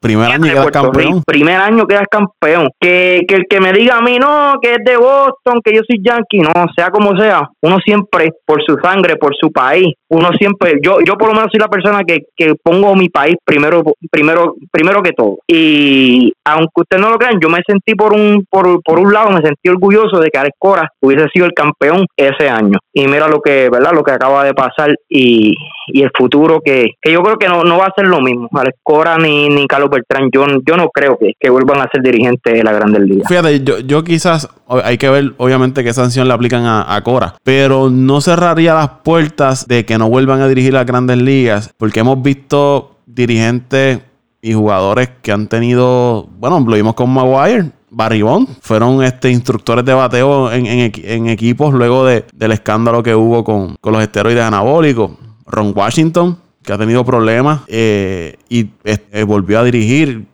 [0.02, 1.24] Primer año quedas campeón.
[1.24, 2.70] primer año quedas campeón.
[2.80, 5.82] Que, que el que me diga a mí, no, que es de Boston, que yo
[5.88, 10.30] soy yankee, no, sea como sea, uno siempre, por su sangre, por su país, uno
[10.40, 13.84] siempre, yo, yo por lo menos soy la persona que, que pongo mi país primero,
[14.10, 15.38] primero, primero que todo.
[15.48, 19.30] Y aunque ustedes no lo crean, yo me sentí por un, por, por un lado,
[19.30, 22.80] me sentí orgulloso de que Alex Cora hubiese sido el campeón ese año.
[22.92, 23.92] Y mira lo que, ¿verdad?
[23.94, 25.54] Lo que acaba de pasar y,
[25.88, 28.50] y el futuro que, que yo creo que no, no va a ser lo mismo.
[28.52, 32.54] Alex Cora ni, ni Carlos Beltrán, yo, yo no creo que, vuelvan a ser dirigentes
[32.54, 33.28] de la Grandes Ligas.
[33.28, 37.36] Fíjate, yo, yo quizás, hay que ver obviamente qué sanción le aplican a, a, Cora,
[37.44, 42.00] pero no cerraría las puertas de que no vuelvan a dirigir las Grandes Ligas, porque
[42.00, 44.00] hemos visto dirigentes
[44.42, 49.84] y jugadores que han tenido, bueno, lo vimos con Maguire, Barry Bond, fueron este, instructores
[49.84, 54.02] de bateo en, en, en equipos luego de, del escándalo que hubo con, con los
[54.02, 55.12] esteroides anabólicos.
[55.46, 60.26] Ron Washington que ha tenido problemas eh, y eh, volvió a dirigir.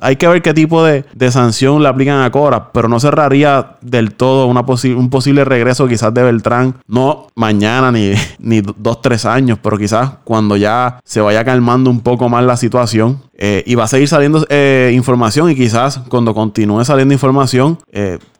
[0.00, 4.12] hay que ver qué tipo de, sanción le aplican a Cora, pero no cerraría del
[4.12, 9.58] todo una un posible regreso quizás de Beltrán, no mañana ni, ni dos, tres años,
[9.62, 13.22] pero quizás cuando ya se vaya calmando un poco más la situación.
[13.40, 14.44] Eh, y va a seguir saliendo
[14.90, 17.78] información y quizás cuando continúe saliendo información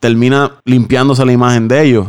[0.00, 2.08] termina limpiándose la imagen de ellos.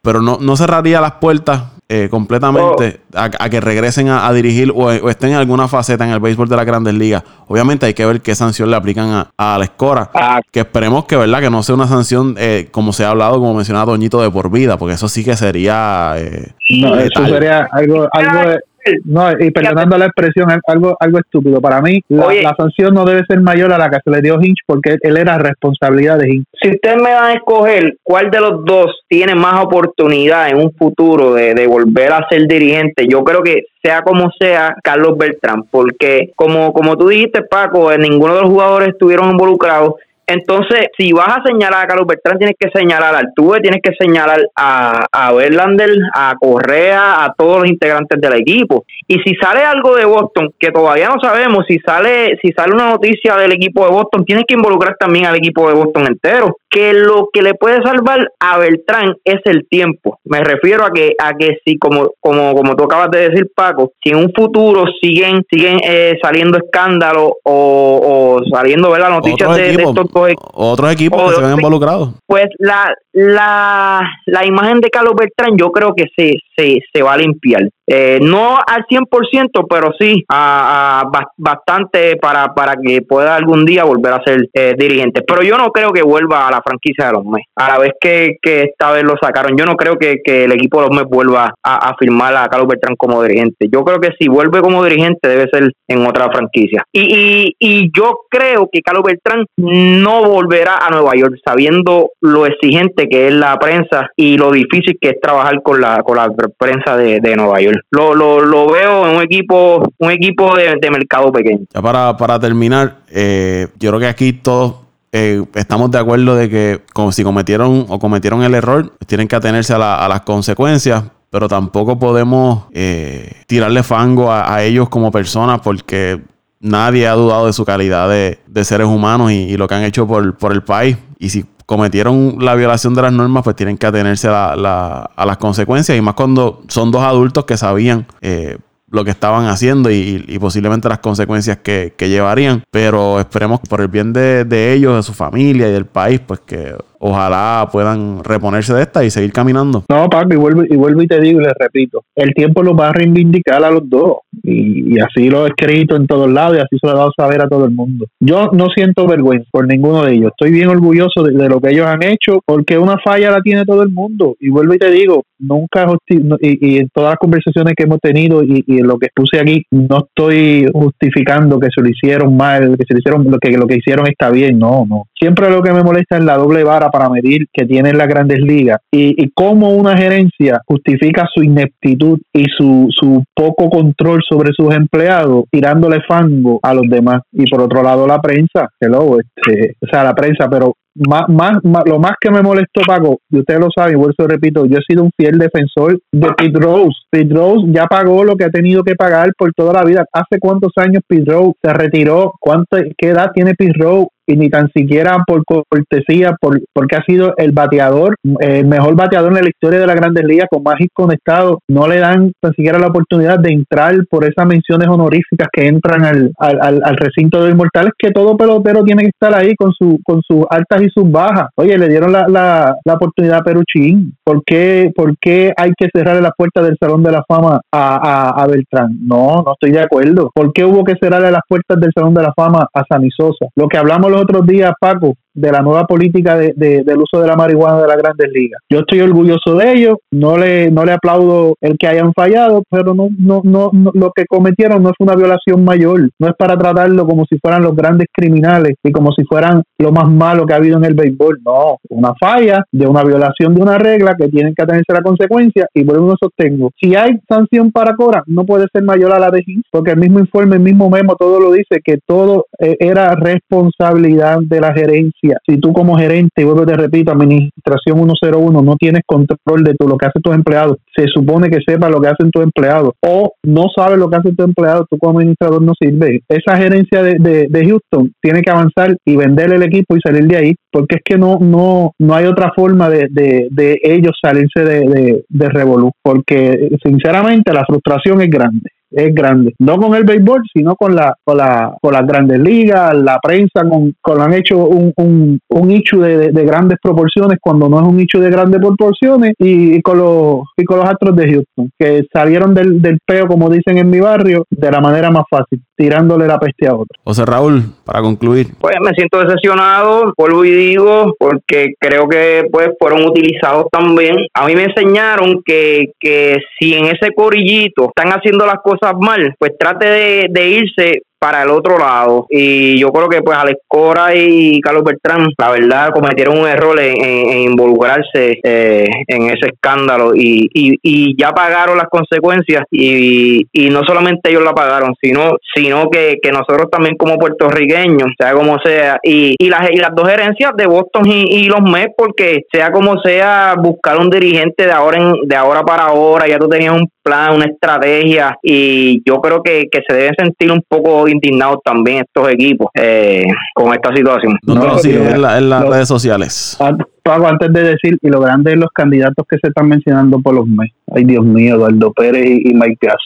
[0.00, 3.18] pero no, no cerraría las puertas eh, completamente oh.
[3.18, 6.64] a, que regresen a, dirigir o, estén en alguna faceta en el béisbol de las
[6.64, 7.22] grandes ligas.
[7.46, 10.10] Obviamente hay que ver qué sanción le aplican a, a la escora.
[10.14, 10.40] Ah.
[10.50, 11.40] Que esperemos que, ¿verdad?
[11.40, 14.50] Que no sea una sanción, eh, como se ha hablado, como mencionaba Doñito, de por
[14.50, 16.14] vida, porque eso sí que sería...
[16.16, 18.60] Eh, no, eso sería algo, algo de
[19.04, 21.60] no, y perdonando la expresión, algo, algo estúpido.
[21.60, 24.60] Para mí, la, sanción no debe ser mayor a la que se le dio Hinch
[24.66, 26.46] porque él era responsabilidad de Hinch.
[26.60, 30.72] Si ustedes me van a escoger cuál de los dos tiene más oportunidad en un
[30.74, 35.64] futuro de, de volver a ser dirigente, yo creo que sea como sea Carlos Beltrán,
[35.70, 39.94] porque como, como tú dijiste, Paco, ninguno de los jugadores estuvieron involucrados
[40.26, 43.92] entonces, si vas a señalar a Carlos Bertrán, tienes que señalar a Altuve, tienes que
[43.98, 48.84] señalar a, a Verlander, a Correa, a todos los integrantes del equipo.
[49.06, 52.90] Y si sale algo de Boston, que todavía no sabemos, si sale, si sale una
[52.90, 56.56] noticia del equipo de Boston, tienes que involucrar también al equipo de Boston entero.
[56.74, 60.18] Que lo que le puede salvar a Beltrán es el tiempo.
[60.24, 63.92] Me refiero a que, a que si, como, como, como tú acabas de decir, Paco,
[64.02, 69.70] si en un futuro siguen, siguen eh, saliendo escándalos o, saliendo ver las noticias de,
[69.70, 70.06] estos
[70.52, 72.08] otros equipos que se ven involucrados.
[72.26, 77.12] Pues la, la, la imagen de Carlos Beltrán yo creo que se, se, se va
[77.12, 77.68] a limpiar.
[77.86, 81.04] Eh, no al 100%, pero sí a,
[81.36, 85.22] bastante para, para que pueda algún día volver a ser eh, dirigente.
[85.22, 87.48] Pero yo no creo que vuelva a la franquicia de los Mets.
[87.56, 90.52] A la vez que, que esta vez lo sacaron, yo no creo que, que el
[90.52, 93.68] equipo de los Mets vuelva a, a, firmar a Carlos Beltrán como dirigente.
[93.70, 96.84] Yo creo que si vuelve como dirigente debe ser en otra franquicia.
[96.92, 102.46] Y, y, y yo creo que Carlos Beltrán no volverá a Nueva York sabiendo lo
[102.46, 106.28] exigente que es la prensa y lo difícil que es trabajar con la, con la
[106.58, 110.90] prensa de, de Nueva York lo, lo, lo veo en un equipo, un equipo de,
[110.90, 111.60] mercado pequeño.
[111.72, 114.76] Ya para, para terminar, eh, yo creo que aquí todos
[115.12, 119.36] eh, estamos de acuerdo de que como si cometieron o cometieron el error, tienen que
[119.36, 126.20] atenerse a, las consecuencias, pero tampoco podemos eh, tirarle fango a, ellos como personas porque
[126.58, 130.36] nadie ha dudado de su calidad de, seres humanos y, lo que han hecho por,
[130.36, 130.96] por el país.
[131.18, 135.96] Y si cometieron la violación de las normas, pues tienen que atenerse a, las consecuencias.
[135.96, 138.58] Y más cuando son dos adultos que sabían eh,
[138.90, 142.62] lo que estaban haciendo y, posiblemente las consecuencias que, llevarían.
[142.70, 146.40] Pero esperemos por el bien de, de ellos, de su familia y del país, pues
[146.40, 146.76] que
[147.06, 149.84] ojalá puedan reponerse de esta y seguir caminando.
[149.90, 152.74] No, Paco, y vuelvo, y vuelvo y te digo y le repito, el tiempo los
[152.78, 156.60] va a reivindicar a los dos y, así lo he escrito en todos lados y
[156.60, 158.06] así se lo he dado saber a todo el mundo.
[158.20, 161.86] Yo no siento vergüenza por ninguno de ellos, estoy bien orgulloso de, lo que ellos
[161.86, 165.24] han hecho porque una falla la tiene todo el mundo y vuelvo y te digo,
[165.38, 169.40] nunca y, y en todas las conversaciones que hemos tenido y, en lo que puse
[169.40, 173.50] aquí, no estoy justificando que se lo hicieron mal, que se lo hicieron, lo que,
[173.50, 175.04] lo que hicieron está bien, no, no.
[175.24, 178.40] Siempre lo que me molesta es la doble vara para medir que tienen las grandes
[178.40, 184.50] ligas y, y cómo una gerencia justifica su ineptitud y su, su poco control sobre
[184.52, 187.22] sus empleados tirándole fango a los demás.
[187.32, 190.74] Y por otro lado la prensa, hello, este, o sea, la prensa, pero
[191.08, 191.54] más, más,
[191.86, 194.78] lo más que me molestó, Paco, y usted lo sabe, y vuelvo y repito, yo
[194.78, 196.96] he sido un fiel defensor de Pete Rose.
[197.10, 200.04] Pete Rose ya pagó lo que ha tenido que pagar por toda la vida.
[200.12, 202.34] ¿Hace cuántos años Pete Rose se retiró?
[202.38, 204.08] ¿Cuánto, ¿Qué edad tiene Pete Rose?
[204.26, 209.36] Y ni tan siquiera por cortesía, por, porque ha sido el bateador, el mejor bateador
[209.36, 212.52] en la historia de la Grandes Ligas con más hits conectados, no le dan tan
[212.52, 217.44] siquiera la oportunidad de entrar por esas menciones honoríficas que entran al, al, al recinto
[217.44, 220.88] de inmortales, que todo pelotero tiene que estar ahí con, su, con sus altas y
[220.88, 221.48] sus bajas.
[221.56, 224.14] Oye, le dieron la, la, la oportunidad a Peruchín.
[224.24, 228.42] ¿Por qué, ¿Por qué hay que cerrar las puertas del Salón de la Fama a,
[228.42, 228.98] a, Beltrán?
[229.02, 230.30] No, no estoy de acuerdo.
[230.34, 233.46] ¿Por qué hubo que cerrarle las puertas del Salón de la Fama a Sanisosa?
[233.56, 237.26] Lo que hablamos los otros días, Paco, de la nueva política de, del uso de
[237.26, 238.60] la marihuana de las grandes ligas.
[238.70, 242.94] Yo estoy orgulloso de ello, no le, no le aplaudo el que hayan fallado, pero
[242.94, 247.06] no, no, no, lo que cometieron no es una violación mayor, no es para tratarlo
[247.06, 250.56] como si fueran los grandes criminales y como si fueran lo más malo que ha
[250.56, 254.54] habido en el béisbol, no, una falla de una violación de una regla que tienen
[254.54, 258.44] que atenerse a la consecuencia y por eso sostengo, si hay sanción para Cora, no
[258.44, 261.40] puede ser mayor a la de Gil, porque el mismo informe, el mismo memo, todo
[261.40, 266.44] lo dice, que todo eh, era responsabilidad de la gerencia si tú como gerente, y
[266.44, 270.78] vuelvo te repito, administración 101, no tienes control de todo lo que hacen tus empleados,
[270.94, 274.36] se supone que sepa lo que hacen tus empleados, o no sabes lo que hacen
[274.36, 276.20] tus empleados, tú como administrador no sirve.
[276.28, 280.36] Esa gerencia de, de, Houston tiene que avanzar y vender el equipo y salir de
[280.36, 284.80] ahí, porque es que no, no, no hay otra forma de, de ellos salirse de,
[284.80, 289.54] de, de porque sinceramente la frustración es grande es grande.
[289.58, 293.62] No con el béisbol, sino con la con, la, con las grandes ligas, la prensa,
[293.68, 297.86] con, con han hecho un, un, un hecho de, de, grandes proporciones cuando no es
[297.86, 302.06] un hecho de grandes proporciones y, con los y con los Astros de Houston, que
[302.12, 306.26] salieron del, del peo, como dicen en mi barrio, de la manera más fácil, tirándole
[306.26, 306.86] la peste a otro.
[307.04, 308.48] José Raúl, para concluir.
[308.60, 314.16] Pues me siento decepcionado, vuelvo y digo, porque creo que pues fueron utilizados también.
[314.34, 319.34] A mí me enseñaron que, que si en ese corillito están haciendo las cosas mal,
[319.38, 322.26] pues trate de, de irse para el otro lado.
[322.28, 326.78] Y yo creo que pues Alex Cora y Carlos Bertrán, la verdad, cometieron un error
[326.78, 333.80] en, involucrarse eh, en ese escándalo y, y, ya pagaron las consecuencias y, y no
[333.86, 338.98] solamente ellos la pagaron, sino, sino que, que nosotros también como puertorriqueños, sea como sea,
[339.02, 343.00] y, y, las, y las dos gerencias de Boston y, los Mets, porque sea como
[343.00, 346.88] sea, buscar un dirigente de ahora, en, de ahora para ahora, ya tú tenías un
[347.02, 352.04] plan, una estrategia y yo creo que, que se deben sentir un poco indignados también
[352.04, 353.24] estos equipos eh,
[353.54, 354.36] con esta situación.
[354.42, 355.20] ¿Dónde lo siguen en,
[355.50, 356.58] las redes sociales?
[357.02, 360.34] Pago, antes de decir, y lo grande de los candidatos que se están mencionando por
[360.34, 360.74] los meses.
[360.94, 362.98] Ay, Dios mío, Eduardo Pérez y, Mike Piazza.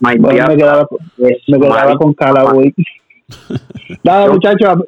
[0.00, 2.74] Mike, me quedaba, me quedaba con Callaway.
[4.02, 4.78] Nada, muchachos,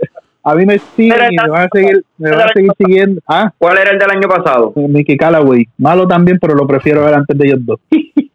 [0.47, 3.21] a mí me siguen y me van a seguir, me van a seguir siguiendo.
[3.27, 3.53] ¿Ah?
[3.59, 4.73] ¿Cuál era el del año pasado?
[4.77, 5.67] Mickey Callaway.
[5.77, 7.81] Malo también, pero lo prefiero ver antes de ellos dos.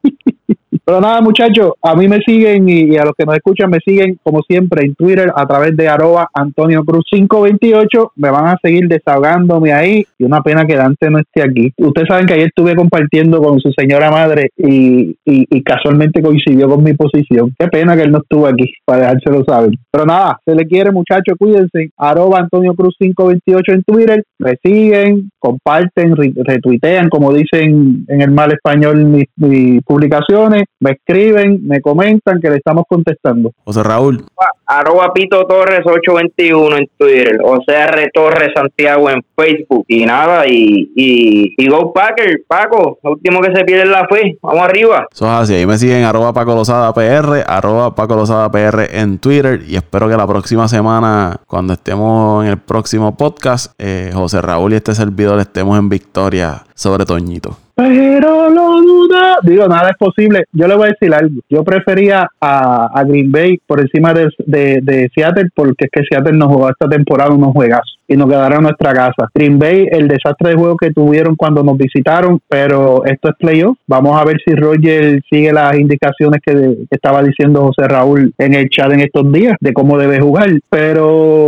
[0.84, 4.18] Pero nada, muchachos, a mí me siguen y, a los que nos escuchan me siguen,
[4.24, 8.14] como siempre, en Twitter a través de arroba Antonio Cruz 528.
[8.16, 11.72] Me van a seguir desahogándome ahí y una pena que Dante no esté aquí.
[11.78, 16.84] Ustedes saben que ayer estuve compartiendo con su señora madre y, y, casualmente coincidió con
[16.84, 17.54] mi posición.
[17.58, 19.72] Qué pena que él no estuvo aquí para dejárselo saber.
[19.92, 21.92] Pero nada, se le quiere, muchachos, cuídense.
[21.98, 24.24] Arroba Antonio Cruz 528 en Twitter.
[24.40, 31.80] Me siguen, comparten, retuitean, como dicen en el mal español mis publicaciones me escriben, me
[31.80, 33.52] comentan que le estamos contestando.
[33.64, 34.26] José Raúl.
[34.66, 39.86] Arroba Pito Torres 821 en Twitter, o sea, R Torres Santiago en Facebook.
[39.88, 44.64] Y nada, y, y, y Go Packer, Paco, último que se pierde la fe, vamos
[44.64, 45.08] arriba.
[45.12, 49.20] Eso es así, ahí me siguen arroba Paco Lozada PR, arroba Paco Lozada PR en
[49.20, 54.42] Twitter y espero que la próxima semana, cuando estemos en el próximo podcast, eh, José
[54.42, 57.58] Raúl y este servidor estemos en victoria sobre Toñito.
[57.82, 59.38] Pero lo duda.
[59.42, 60.46] Digo, nada es posible.
[60.52, 61.42] Yo le voy a decir algo.
[61.50, 66.50] Yo prefería a, Green Bay por encima de, de, Seattle porque es que Seattle nos
[66.50, 69.30] jugó esta temporada unos juegazos y nos quedaron en nuestra casa.
[69.34, 73.78] Green Bay, el desastre de juego que tuvieron cuando nos visitaron, pero esto es playoff.
[73.88, 78.70] Vamos a ver si Roger sigue las indicaciones que, estaba diciendo José Raúl en el
[78.70, 80.50] chat en estos días de cómo debe jugar.
[80.70, 81.41] Pero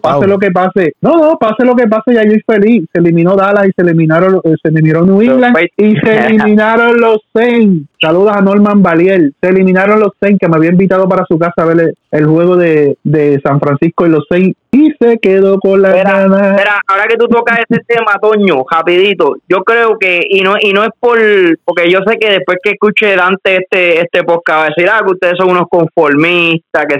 [0.00, 2.84] pase lo que pase, no, no, pase lo que pase, ya yo estoy feliz.
[2.92, 7.88] Se eliminó Dallas y se eliminaron, se eliminó New England y se eliminaron los Saints.
[8.04, 9.30] Saludos a Norman Valier.
[9.40, 12.56] Se eliminaron los Saints, que me había invitado para su casa a ver el, juego
[12.56, 14.58] de, de, San Francisco y los Saints.
[14.72, 16.56] Y se quedó con la gana.
[16.88, 20.82] ahora que tú tocas ese tema, Toño, rapidito, yo creo que, y no y no
[20.82, 21.18] es por,
[21.64, 25.02] porque yo sé que después que escuche Dante este, este podcast, va a decir, ah,
[25.04, 26.98] que ustedes son unos conformistas, que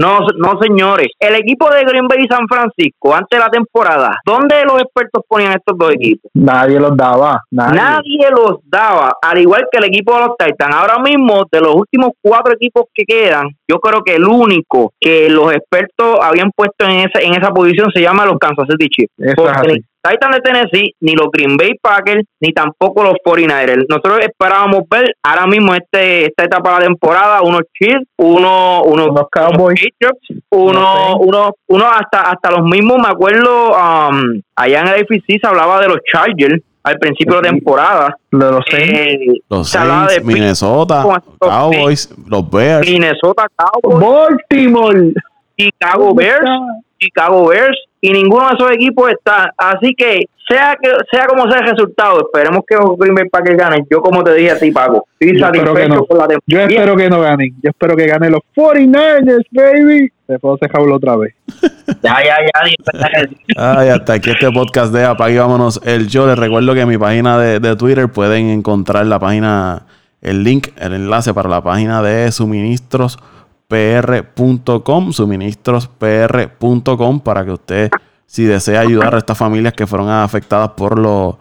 [0.00, 1.08] no, no, señores.
[1.18, 5.22] El equipo de Green Bay y San Francisco, antes de la temporada, ¿dónde los expertos
[5.28, 6.30] ponían estos dos equipos?
[6.32, 7.38] Nadie los daba.
[7.50, 9.12] Nadie, los daba.
[9.20, 10.74] Al igual que el equipo de los Titans.
[10.74, 15.28] Ahora mismo, de los últimos cuatro equipos que quedan, yo creo que el único que
[15.28, 19.36] los expertos habían puesto en esa, en esa posición se llama los Kansas City Chiefs.
[19.36, 23.84] Porque Titans de Tennessee, ni los Green Bay Packers, ni tampoco los 49ers.
[23.88, 29.10] Nosotros esperábamos ver ahora mismo este esta etapa de la temporada unos Chiefs, uno, unos,
[29.30, 29.80] Cowboys,
[30.50, 35.46] uno, uno, uno hasta hasta los mismos, me acuerdo, um, allá en el AFC se
[35.46, 38.16] hablaba de los Chargers al principio de la temporada.
[38.30, 41.04] De los eh, los Saints Minnesota,
[41.38, 42.88] Cowboys, los Bears.
[42.88, 44.00] Minnesota Cowboys.
[44.00, 45.12] Baltimore.
[45.58, 46.50] Chicago Bears.
[47.00, 49.52] Chicago Bears y ninguno de esos equipos está.
[49.56, 53.56] Así que sea que sea como sea el resultado, esperemos que los Green Bay Packers
[53.56, 53.86] ganen.
[53.90, 56.40] Yo como te dije a ti, Paco, estoy yo satisfecho con la temporada.
[56.46, 57.54] Yo espero que no ganen.
[57.62, 60.12] Yo espero que ganen los 49ers, baby.
[60.26, 61.34] Después se jaula otra vez.
[62.02, 63.28] ya, ya, ya.
[63.56, 66.26] Ay, hasta aquí este podcast de Apague Vámonos el Yo.
[66.26, 69.86] Les recuerdo que en mi página de, de Twitter pueden encontrar la página,
[70.20, 73.18] el link, el enlace para la página de suministros
[73.70, 77.90] pr.com, suministrospr.com, para que usted,
[78.26, 81.36] si desea ayudar a estas familias que fueron afectadas por, los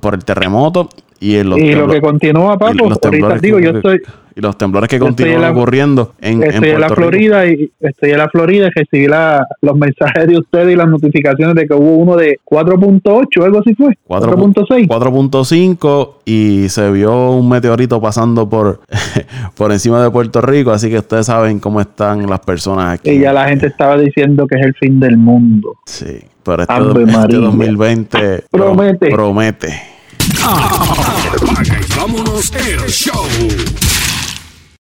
[0.00, 0.88] por el terremoto
[1.22, 4.00] y, en los y lo que continúa, Paco, ahorita digo, yo estoy
[4.34, 8.28] y los temblores que continúan ocurriendo en, estoy en, la Florida y estoy en la
[8.28, 12.16] Florida y recibí la, los mensajes de ustedes y las notificaciones de que hubo uno
[12.16, 18.80] de 4.8 algo así fue 4.6 4.5 y se vio un meteorito pasando por
[19.56, 23.10] por encima de Puerto Rico así que ustedes saben cómo están las personas aquí.
[23.10, 25.76] Y ya la gente estaba diciendo que es el fin del mundo.
[25.84, 29.10] Sí pero este, este 2020 promete.
[29.10, 29.91] promete
[31.96, 33.28] vámonos el show